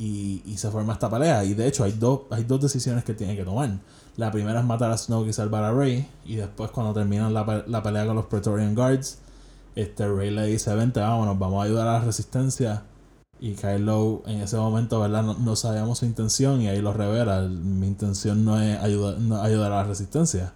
[0.05, 1.45] y, se forma esta pelea.
[1.45, 3.71] Y de hecho hay, dos hay dos decisiones que tiene que tomar.
[4.17, 6.07] La primera es matar a Snoke y salvar a Rey.
[6.25, 9.19] Y después cuando terminan la, la pelea con los Praetorian Guards,
[9.75, 12.83] este Rey le dice, vente, vámonos, vamos a ayudar a la resistencia.
[13.41, 15.23] Y Kylo en ese momento, ¿verdad?
[15.23, 17.43] No, sabíamos su intención y ahí lo revela.
[17.43, 20.53] Mi intención no es ayudar, ayudar a la resistencia.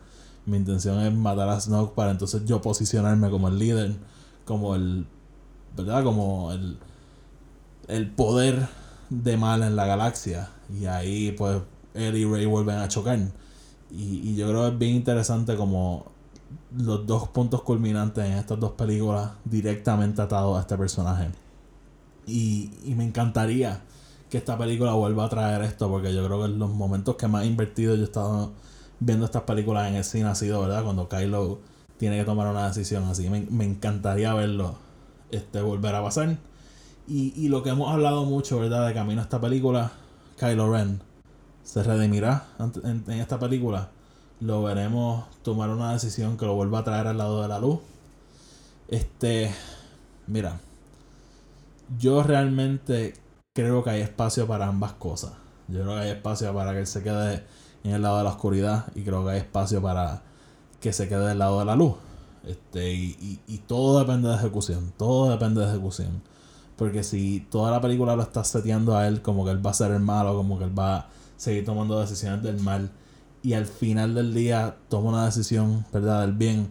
[0.47, 3.97] Mi intención es matar a Snoke para entonces yo posicionarme como el líder,
[4.45, 5.07] como el,
[5.77, 6.05] ¿verdad?
[6.05, 6.79] Como el,
[7.89, 8.69] el poder
[9.11, 10.51] de mal en la galaxia.
[10.79, 11.61] Y ahí pues
[11.95, 13.19] él y Rey vuelven a chocar.
[13.91, 16.07] Y, y yo creo que es bien interesante como
[16.77, 21.31] los dos puntos culminantes en estas dos películas directamente atados a este personaje.
[22.27, 23.81] Y, y, me encantaría
[24.29, 27.45] que esta película vuelva a traer esto, porque yo creo que los momentos que más
[27.45, 28.53] he invertido yo he estado
[29.01, 30.85] viendo estas películas en el cine ha sido, ¿verdad?
[30.85, 31.61] Cuando Kylo
[31.97, 33.31] tiene que tomar una decisión así.
[33.31, 34.77] Me, me encantaría verlo
[35.31, 36.37] este, volver a pasar.
[37.09, 38.87] Y, y, lo que hemos hablado mucho, ¿verdad?
[38.87, 39.93] De camino a esta película,
[40.39, 41.01] Kylo Ren
[41.65, 43.89] se redimirá en, en esta película.
[44.41, 47.81] Lo veremos tomar una decisión que lo vuelva a traer al lado de la luz.
[48.89, 49.51] Este,
[50.27, 50.61] mira,
[51.99, 53.15] yo realmente
[53.55, 55.33] creo que hay espacio para ambas cosas.
[55.69, 57.45] Yo creo que hay espacio para que él se quede
[57.85, 60.23] en el lado de la oscuridad y creo que hay espacio para
[60.81, 61.95] que se quede del lado de la luz.
[62.47, 64.93] Este, y, y, y todo depende de ejecución.
[64.97, 66.23] Todo depende de ejecución.
[66.79, 69.75] Porque si toda la película lo está seteando a él como que él va a
[69.75, 72.91] ser el malo, como que él va a seguir tomando decisiones del mal,
[73.43, 76.69] y al final del día toma una decisión, ¿verdad?, del bien,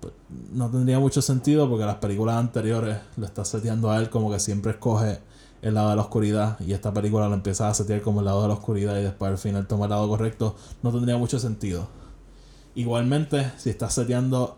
[0.00, 0.14] pues,
[0.52, 4.38] no tendría mucho sentido porque las películas anteriores lo está seteando a él como que
[4.38, 5.18] siempre escoge
[5.62, 8.42] el lado de la oscuridad y esta película lo empieza a setear como el lado
[8.42, 11.88] de la oscuridad y después al final toma el lado correcto, no tendría mucho sentido.
[12.76, 14.56] Igualmente, si estás seteando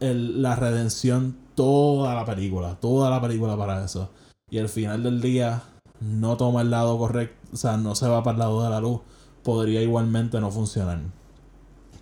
[0.00, 4.10] la redención toda la película, toda la película para eso,
[4.50, 5.62] y al final del día
[6.00, 8.80] no toma el lado correcto, o sea, no se va para el lado de la
[8.80, 9.00] luz,
[9.42, 11.00] podría igualmente no funcionar.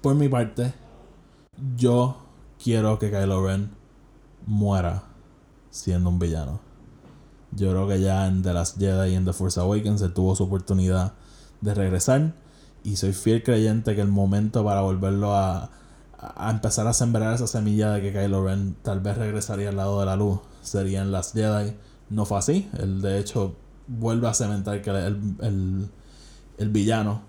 [0.01, 0.73] Por mi parte,
[1.77, 2.17] yo
[2.63, 3.71] quiero que Kylo Ren
[4.47, 5.03] muera
[5.71, 6.61] siendo un villano.
[7.53, 10.37] Yo creo que ya en The Last Jedi y en The Force Awakens se tuvo
[10.37, 11.15] su oportunidad
[11.61, 12.35] de regresar.
[12.85, 15.71] Y soy fiel creyente que el momento para volverlo a,
[16.19, 20.01] a empezar a sembrar esa semilla de que Kylo Ren tal vez regresaría al lado
[20.01, 20.41] de la luz.
[20.63, 21.75] Serían las Jedi.
[22.11, 22.69] No fue así.
[22.79, 23.55] Él de hecho
[23.87, 25.89] vuelve a cementar que el, el,
[26.59, 27.23] el villano.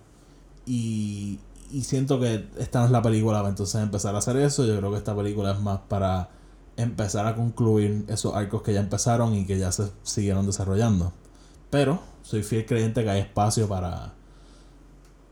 [0.66, 1.40] Y,
[1.72, 4.66] y siento que esta no es la película entonces empezar a hacer eso.
[4.66, 6.30] Yo creo que esta película es más para
[6.76, 11.14] empezar a concluir esos arcos que ya empezaron y que ya se siguieron desarrollando.
[11.70, 14.14] Pero soy fiel creyente que hay espacio para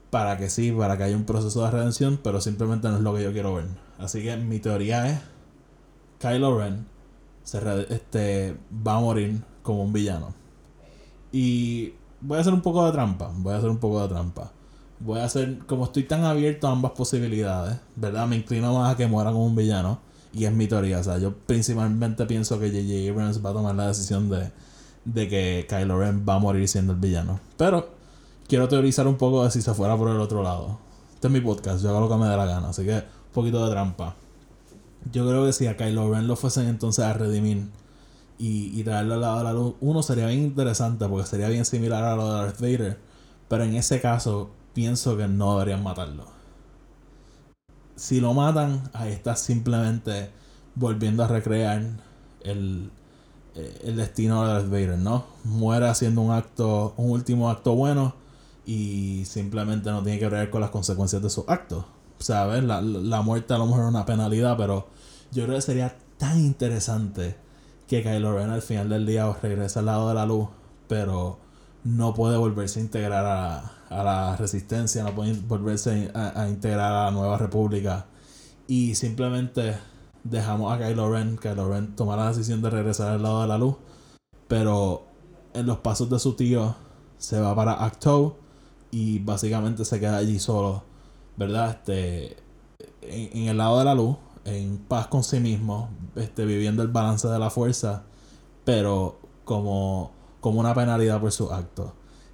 [0.10, 3.16] para que sí, para que haya un proceso de redención, pero simplemente no es lo
[3.16, 3.66] que yo quiero ver.
[3.98, 5.20] Así que mi teoría es
[6.20, 6.86] Kylo Ren
[7.90, 10.34] este, va a morir como un villano.
[11.32, 14.52] Y voy a hacer un poco de trampa, voy a hacer un poco de trampa.
[15.00, 18.28] Voy a hacer, como estoy tan abierto a ambas posibilidades, ¿verdad?
[18.28, 20.00] Me inclino más a que muera como un villano.
[20.34, 23.12] Y es mi teoría, o sea, yo principalmente pienso que J.J.
[23.12, 24.52] Abrams va a tomar la decisión de,
[25.06, 27.40] de que Kylo Ren va a morir siendo el villano.
[27.58, 27.97] Pero
[28.48, 30.80] quiero teorizar un poco de si se fuera por el otro lado.
[31.14, 33.34] Este es mi podcast, yo hago lo que me dé la gana, así que un
[33.34, 34.16] poquito de trampa.
[35.12, 37.70] Yo creo que si a Kylo Ren lo fuesen entonces a redimir
[38.38, 41.66] y, y traerlo al lado de la luz, uno sería bien interesante porque sería bien
[41.66, 43.00] similar a lo de Darth Vader,
[43.48, 46.26] pero en ese caso pienso que no deberían matarlo.
[47.96, 50.30] Si lo matan, ahí está simplemente
[50.76, 51.82] volviendo a recrear
[52.42, 52.92] el,
[53.56, 55.26] eh, el destino de Darth Vader, ¿no?
[55.44, 58.14] Muere haciendo un acto, un último acto bueno
[58.68, 61.86] y simplemente no tiene que ver con las consecuencias de sus actos.
[62.20, 62.64] ¿Sabes?
[62.64, 64.90] La, la muerte a lo mejor es una penalidad, pero
[65.32, 67.38] yo creo que sería tan interesante
[67.88, 70.50] que Kylo Ren al final del día regrese al lado de la luz,
[70.90, 71.40] pero
[71.86, 76.92] no puede volverse a integrar a, a la resistencia, no puede volverse a, a, integrar
[76.92, 78.08] a la nueva república.
[78.68, 79.78] Y simplemente
[80.26, 83.58] dejamos a Kylo Ren, Kylo Ren tomar la decisión de regresar al lado de la
[83.58, 83.78] luz,
[84.50, 85.06] pero
[85.54, 86.76] en los pasos de su tío
[87.18, 88.36] se va para Acto
[88.92, 90.84] y básicamente se queda allí solo,
[91.36, 91.72] ¿verdad?
[91.72, 92.38] Este,
[93.02, 97.28] en, el lado de la luz, en paz con sí mismo, este, viviendo el balance
[97.28, 98.04] de la fuerza,
[98.66, 101.92] pero como, como una penalidad por sus actos.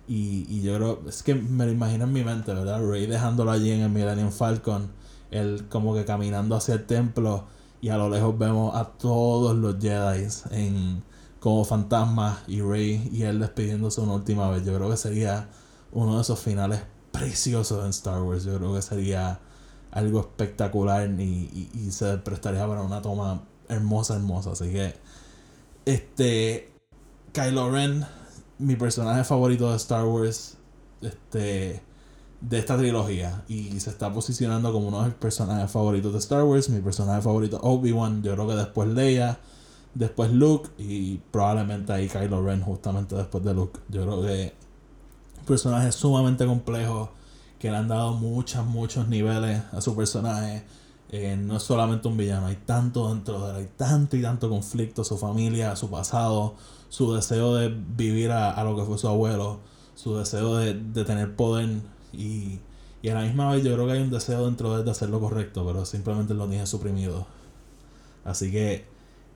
[0.08, 2.86] Y, y yo creo, es que me lo imagino en mi mente, ¿verdad?
[2.86, 4.92] Rey dejándolo allí en el Millennium Falcon,
[5.32, 7.46] él como que caminando hacia el templo
[7.82, 11.04] y a lo lejos vemos a todos los Jedi en,
[11.40, 14.64] como fantasmas y Rey y él despidiéndose una última vez.
[14.66, 15.50] Yo creo que sería
[15.94, 18.44] uno de esos finales preciosos en Star Wars.
[18.44, 19.40] Yo creo que sería
[19.92, 24.52] algo espectacular y, y, se prestaría para una toma hermosa, hermosa.
[24.52, 24.96] Así que,
[25.86, 26.72] este,
[27.32, 28.06] Kylo Ren,
[28.58, 30.58] mi personaje favorito de Star Wars,
[31.02, 31.84] este,
[32.42, 33.44] de esta trilogía.
[33.48, 36.70] Y se está posicionando como uno de mis personajes favoritos de Star Wars.
[36.70, 39.40] Mi personaje favorito Obi-Wan, yo creo que después Leia,
[39.94, 43.80] después Luke y probablemente ahí Kylo Ren justamente después de Luke.
[43.90, 44.54] Yo creo que
[45.44, 47.12] personaje sumamente complejo
[47.60, 50.64] que le han dado muchos, muchos niveles a su personaje.
[51.10, 54.50] Eh, no es solamente un villano, hay tanto dentro de él, hay tanto y tanto
[54.50, 56.56] conflicto, su familia, su pasado,
[56.90, 59.60] su deseo de vivir a, lo que fue su abuelo,
[59.94, 60.74] su deseo de,
[61.06, 61.70] tener poder
[62.12, 62.60] y,
[63.04, 64.92] y, a la misma vez yo creo que hay un deseo dentro de él de
[64.92, 67.28] hacer lo correcto, pero simplemente lo tiene suprimido.
[68.26, 68.86] Así que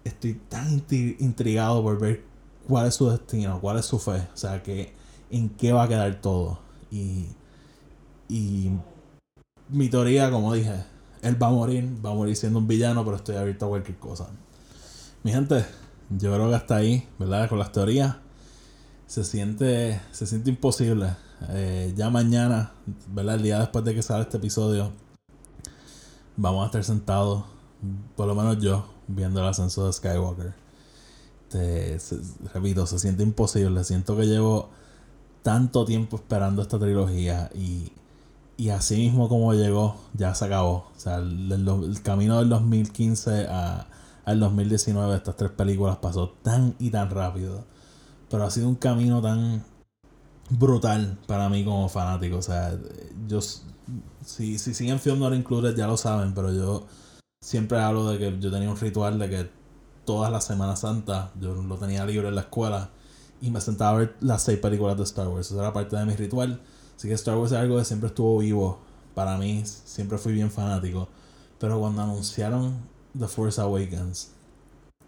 [0.04, 0.84] estoy tan
[1.20, 2.24] intrigado por ver
[2.68, 4.28] cuál es su destino, cuál es su fe.
[4.34, 4.94] O sea, que
[5.30, 6.60] en qué va a quedar todo.
[6.92, 7.28] Y,
[8.30, 8.72] y
[9.70, 10.84] mi teoría, como dije,
[11.22, 13.98] él va a morir, va a morir siendo un villano, pero estoy abierto a cualquier
[13.98, 14.28] cosa.
[15.24, 15.66] Mi gente,
[16.10, 17.50] yo creo que hasta ahí, ¿verdad?
[17.50, 18.16] Con las teorías,
[19.08, 21.16] se siente, se siente imposible.
[21.50, 22.72] Eh, ya mañana,
[23.08, 23.36] ¿verdad?
[23.36, 24.92] El día después de que sale este episodio,
[26.36, 27.44] vamos a estar sentados,
[28.16, 30.54] por lo menos yo, viendo el ascenso de Skywalker.
[31.50, 31.98] Te,
[32.54, 33.84] repito, se siente imposible.
[33.84, 34.70] Siento que llevo
[35.48, 37.94] tanto tiempo esperando esta trilogía y,
[38.58, 40.88] y así mismo como llegó, ya se acabó.
[40.94, 43.88] O sea, el, camino del 2015 a,
[44.26, 47.64] al 2019, estas tres películas pasó tan y tan rápido.
[48.30, 49.64] Pero ha sido un camino tan
[50.50, 52.40] brutal para mí como fanático.
[52.40, 52.78] O sea,
[53.26, 56.88] yo, si, si siguen Film Not Included ya lo saben, pero yo
[57.40, 59.50] siempre hablo de que yo tenía un ritual de que
[60.04, 62.90] todas las Semanas Santas yo lo tenía libre en la escuela
[63.42, 65.48] y me sentaba a ver las seis películas de Star Wars.
[65.48, 66.62] Eso era parte de mi ritual.
[66.96, 68.80] Así que Star Wars es algo que siempre estuvo vivo
[69.14, 69.64] para mí.
[69.66, 71.08] Siempre fui bien fanático.
[71.60, 72.76] Pero cuando anunciaron
[73.18, 74.32] The Force Awakens,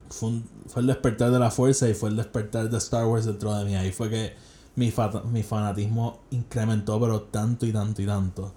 [0.09, 3.53] fue, fue el despertar de la fuerza y fue el despertar de Star Wars dentro
[3.55, 3.75] de mí.
[3.75, 4.34] Ahí fue que
[4.75, 4.93] mi,
[5.32, 8.53] mi fanatismo incrementó, pero tanto y tanto y tanto.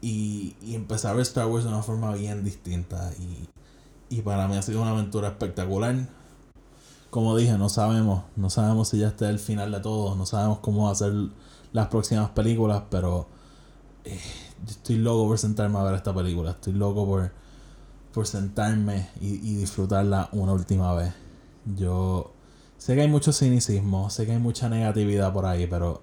[0.00, 3.12] Y, y empecé a ver Star Wars de una forma bien distinta.
[3.18, 3.48] Y,
[4.16, 5.96] y para mí ha sido una aventura espectacular
[7.14, 10.58] como dije, no sabemos, no sabemos si ya está el final de todo, no sabemos
[10.58, 11.12] cómo ser
[11.70, 13.28] las próximas películas, pero
[14.04, 14.18] eh,
[14.66, 17.30] estoy loco por sentarme a ver esta película, estoy loco por,
[18.12, 21.14] por sentarme y, y disfrutarla una última vez.
[21.76, 22.32] Yo
[22.78, 26.02] sé que hay mucho cynicismo, sé que hay mucha negatividad por ahí, pero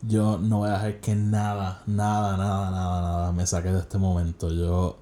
[0.00, 3.98] yo no voy a dejar que nada, nada, nada, nada, nada me saque de este
[3.98, 4.48] momento.
[4.48, 4.96] Yo,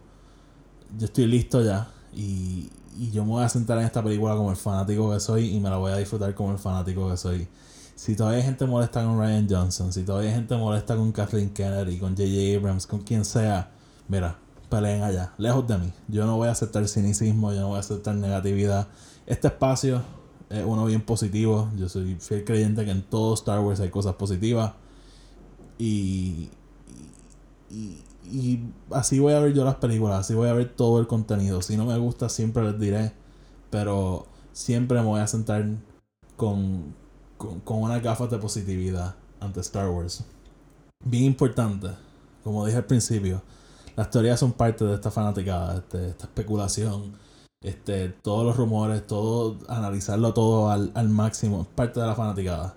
[0.97, 4.51] yo estoy listo ya y, y yo me voy a sentar en esta película como
[4.51, 7.49] el fanático que soy y me la voy a disfrutar como el fanático que soy.
[7.95, 11.51] Si todavía hay gente molesta con Ryan Johnson, si todavía hay gente molesta con Kathleen
[11.51, 12.59] Kennedy, con J.J.
[12.59, 13.71] Abrams, con quien sea,
[14.09, 14.39] mira,
[14.71, 15.93] peleen allá, lejos de mí.
[16.09, 18.89] Yo no voy a aceptar cinismo, yo no voy a aceptar negatividad.
[19.27, 20.03] Este espacio
[20.49, 21.69] es uno bien positivo.
[21.77, 24.73] Yo soy fiel creyente que en todo Star Wars hay cosas positivas.
[25.79, 26.51] Y,
[27.71, 28.03] y, y
[28.91, 31.63] así voy a ver yo las películas, así voy a ver todo el contenido.
[31.63, 33.13] Si no me gusta, siempre les diré.
[33.71, 35.65] Pero siempre me voy a sentar
[36.37, 36.95] con,
[37.37, 40.25] con, con unas gafas de positividad ante Star Wars.
[41.05, 41.89] Bien importante,
[42.45, 43.43] como dije al principio,
[43.97, 47.13] las teorías son parte de esta fanaticada, este, esta especulación,
[47.63, 52.75] este, todos los rumores, todo, analizarlo todo al, al máximo, es parte de la fanaticada.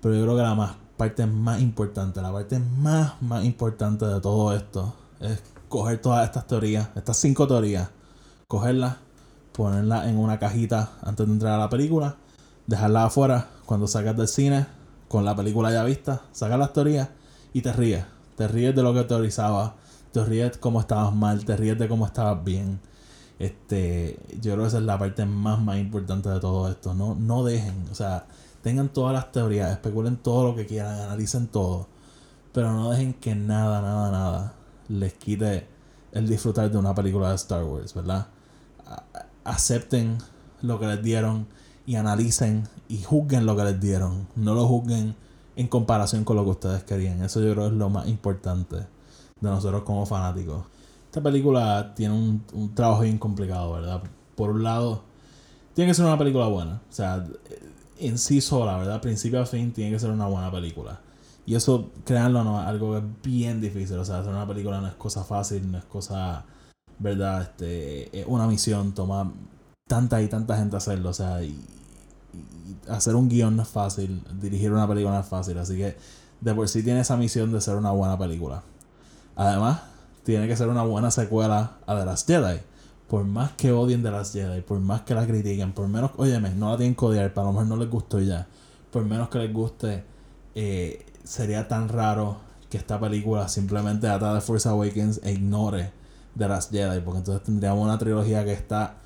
[0.00, 4.20] Pero yo creo que la más parte más importante, la parte más, más importante de
[4.20, 7.90] todo esto es coger todas estas teorías, estas cinco teorías,
[8.48, 8.96] cogerlas,
[9.52, 12.16] ponerlas en una cajita antes de entrar a la película,
[12.66, 14.66] dejarlas afuera cuando salgas del cine,
[15.08, 17.08] con la película ya vista, sacas las teorías
[17.52, 18.04] y te ríes.
[18.36, 19.72] Te ríes de lo que teorizabas,
[20.12, 22.80] te ríes de cómo estabas mal, te ríes de cómo estabas bien.
[23.38, 26.94] Este, yo creo que esa es la parte más, más importante de todo esto.
[26.94, 28.26] No, no dejen, o sea,
[28.66, 31.86] tengan todas las teorías, especulen todo lo que quieran, analicen todo,
[32.52, 34.54] pero no dejen que nada, nada, nada
[34.88, 35.68] les quite
[36.10, 38.26] el disfrutar de una película de Star Wars, ¿verdad?
[39.44, 40.18] Acepten
[40.62, 41.46] lo que les dieron
[41.86, 44.26] y analicen y juzguen lo que les dieron.
[44.34, 45.14] No lo juzguen
[45.54, 47.22] en comparación con lo que ustedes querían.
[47.22, 48.86] Eso yo creo es lo más importante de
[49.48, 50.64] nosotros como fanáticos.
[51.04, 54.02] Esta película tiene un, un trabajo bien complicado, ¿verdad?
[54.34, 55.04] Por un lado,
[55.72, 56.80] tiene que ser una película buena.
[56.90, 57.24] O sea,
[57.98, 59.00] en sí sola, ¿verdad?
[59.00, 61.00] Principio a fin tiene que ser una buena película.
[61.46, 63.96] Y eso, créanlo, no es algo que es bien difícil.
[63.98, 66.44] O sea, hacer una película no es cosa fácil, no es cosa,
[66.98, 67.42] ¿verdad?
[67.42, 69.32] Este, es una misión, toma
[69.86, 71.10] tanta y tanta gente hacerlo.
[71.10, 71.48] O sea, y,
[72.34, 75.56] y hacer un guion no es fácil, dirigir una película no es fácil.
[75.58, 75.96] Así que
[76.40, 78.62] de por sí tiene esa misión de ser una buena película.
[79.36, 79.80] Además,
[80.24, 82.60] tiene que ser una buena secuela a The Last Jedi
[83.08, 86.50] por más que odien de las Jedi, por más que la critiquen, por menos, óyeme,
[86.50, 88.46] no la tienen que odiar, para lo mejor no les gustó ya,
[88.90, 90.04] por menos que les guste,
[90.54, 92.38] eh, sería tan raro
[92.68, 95.92] que esta película simplemente ata de Force Awakens e ignore
[96.34, 98.96] de las Jedi, porque entonces tendríamos una trilogía que está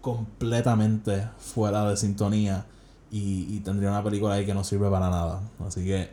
[0.00, 2.66] completamente fuera de sintonía
[3.10, 5.40] y, y tendría una película ahí que no sirve para nada.
[5.64, 6.10] Así que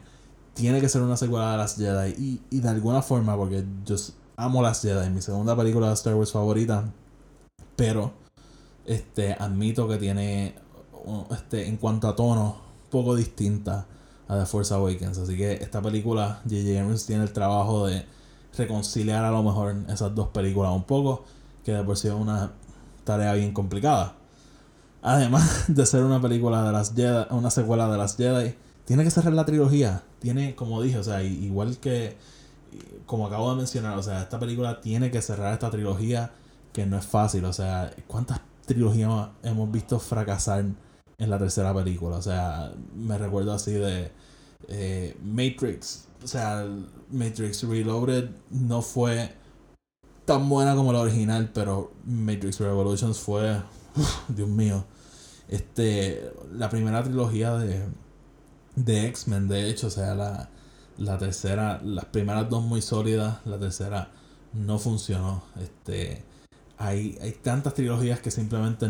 [0.53, 3.95] tiene que ser una secuela de las Jedi y, y de alguna forma, porque yo
[4.35, 6.83] amo las Jedi, mi segunda película de Star Wars favorita
[7.79, 8.11] pero
[8.85, 10.53] este admito que tiene
[11.31, 12.57] este en cuanto a tono
[12.91, 13.85] poco distinta
[14.27, 15.17] a The Force Awakens.
[15.17, 16.77] Así que esta película J.J.
[16.77, 18.05] Abrams tiene el trabajo de
[18.57, 21.23] reconciliar a lo mejor esas dos películas un poco
[21.63, 22.51] que de por sí es una
[23.05, 24.15] tarea bien complicada.
[25.01, 29.11] Además de ser una película de las Jedi una secuela de las Jedi tiene que
[29.11, 30.03] cerrar la trilogía.
[30.19, 32.17] Tiene como dije o sea igual que
[33.05, 36.33] como acabo de mencionar o sea esta película tiene que cerrar esta trilogía
[36.79, 37.43] que no es fácil.
[37.43, 40.63] O sea, ¿cuántas trilogías hemos visto fracasar
[41.17, 42.15] en la tercera película?
[42.17, 44.11] O sea, me recuerdo así de
[44.69, 46.07] eh, Matrix.
[46.23, 46.65] O sea,
[47.11, 49.33] Matrix Reloaded no fue
[50.23, 53.61] tan buena como la original, pero Matrix Revolutions fue,
[54.29, 54.85] Dios mío.
[55.49, 57.81] Este, la primera trilogía de,
[58.75, 60.49] de X-Men, de hecho, o sea, la,
[60.97, 64.11] la tercera, las primeras dos muy sólidas, la tercera
[64.53, 65.43] no funcionó.
[65.59, 66.23] Este,
[66.79, 68.89] hay, hay tantas trilogías que simplemente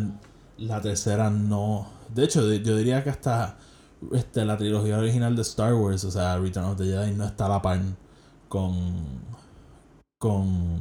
[0.57, 1.87] la tercera no.
[2.13, 3.57] De hecho, yo diría que hasta
[4.13, 7.47] este, la trilogía original de Star Wars, o sea, Return of the Jedi, no está
[7.47, 7.81] a la par
[8.47, 8.75] con.
[10.19, 10.79] con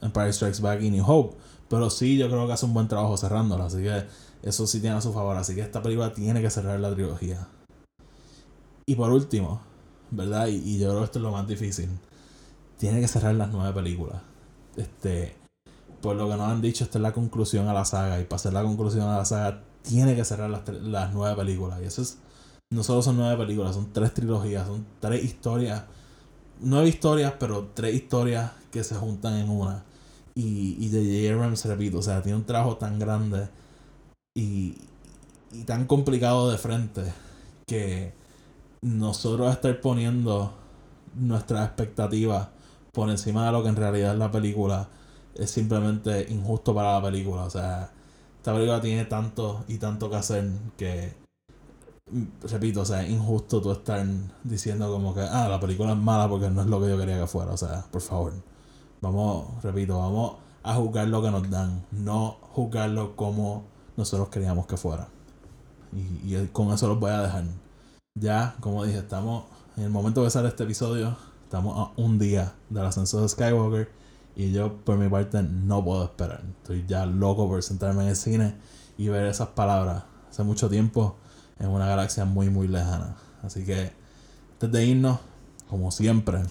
[0.00, 1.36] Empire Strikes Back y New Hope.
[1.68, 3.66] Pero sí, yo creo que hace un buen trabajo cerrándola.
[3.66, 4.04] Así que
[4.42, 5.36] eso sí tiene a su favor.
[5.36, 7.46] Así que esta película tiene que cerrar la trilogía.
[8.84, 9.60] Y por último,
[10.10, 10.48] ¿verdad?
[10.48, 11.88] Y, y yo creo que esto es lo más difícil.
[12.78, 14.20] Tiene que cerrar las nueve películas.
[14.76, 15.41] Este
[16.02, 18.20] por lo que nos han dicho, esta es la conclusión a la saga.
[18.20, 21.80] Y para hacer la conclusión a la saga, tiene que cerrar las, las nueve películas.
[21.80, 22.18] Y eso es.
[22.70, 25.84] No solo son nueve películas, son tres trilogías, son tres historias.
[26.60, 29.84] Nueve historias, pero tres historias que se juntan en una.
[30.34, 31.34] Y, y J.J.
[31.34, 33.48] Abrams, repito, o sea, tiene un trabajo tan grande
[34.34, 34.78] y,
[35.52, 37.12] y tan complicado de frente
[37.66, 38.14] que
[38.80, 40.54] nosotros estar poniendo
[41.14, 42.48] nuestras expectativas
[42.92, 44.88] por encima de lo que en realidad es la película
[45.34, 47.44] es simplemente injusto para la película.
[47.44, 47.90] O sea,
[48.38, 51.14] esta película tiene tanto y tanto que hacer que,
[52.42, 54.04] repito, o sea, es injusto tú estar
[54.42, 57.20] diciendo como que, ah, la película es mala porque no es lo que yo quería
[57.20, 57.52] que fuera.
[57.52, 58.32] O sea, por favor,
[59.00, 63.64] vamos, repito, vamos a juzgar lo que nos dan, no juzgarlo como
[63.96, 65.08] nosotros queríamos que fuera.
[65.92, 67.44] Y, y con eso los voy a dejar.
[68.14, 69.44] Ya, como dije, estamos
[69.76, 74.01] en el momento de sale este episodio, estamos a un día del ascenso de Skywalker.
[74.34, 76.42] Y yo, por mi parte, no puedo esperar.
[76.62, 78.54] Estoy ya loco por sentarme en el cine
[78.96, 81.16] y ver esas palabras hace mucho tiempo
[81.58, 83.16] en una galaxia muy, muy lejana.
[83.42, 83.92] Así que,
[84.54, 85.18] antes de irnos,
[85.68, 86.42] como siempre,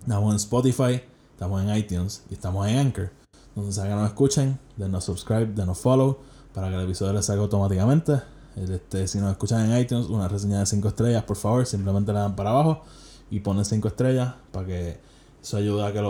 [0.00, 1.02] estamos en Spotify,
[1.32, 3.10] estamos en iTunes y estamos en Anchor.
[3.54, 6.18] Donde sea que nos escuchen, denos subscribe, denos follow
[6.54, 8.20] para que el episodio les salga automáticamente.
[8.56, 12.18] Este, si nos escuchan en iTunes, una reseña de 5 estrellas, por favor, simplemente le
[12.18, 12.82] dan para abajo
[13.30, 15.00] y ponen 5 estrellas para que
[15.42, 16.00] eso ayude a que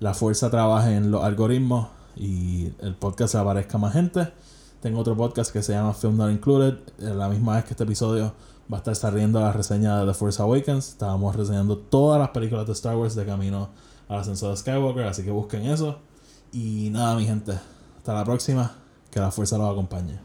[0.00, 4.28] la fuerza trabaje en los algoritmos y el podcast aparezca más gente.
[4.80, 6.74] Tengo otro podcast que se llama Film Not Included.
[6.98, 8.32] La misma vez que este episodio
[8.72, 10.88] va a estar saliendo la reseña de The Force Awakens.
[10.88, 13.70] Estábamos reseñando todas las películas de Star Wars de camino
[14.08, 15.98] al ascenso de Skywalker, así que busquen eso.
[16.52, 17.58] Y nada, mi gente,
[17.96, 18.72] hasta la próxima.
[19.10, 20.18] Que la fuerza los acompañe.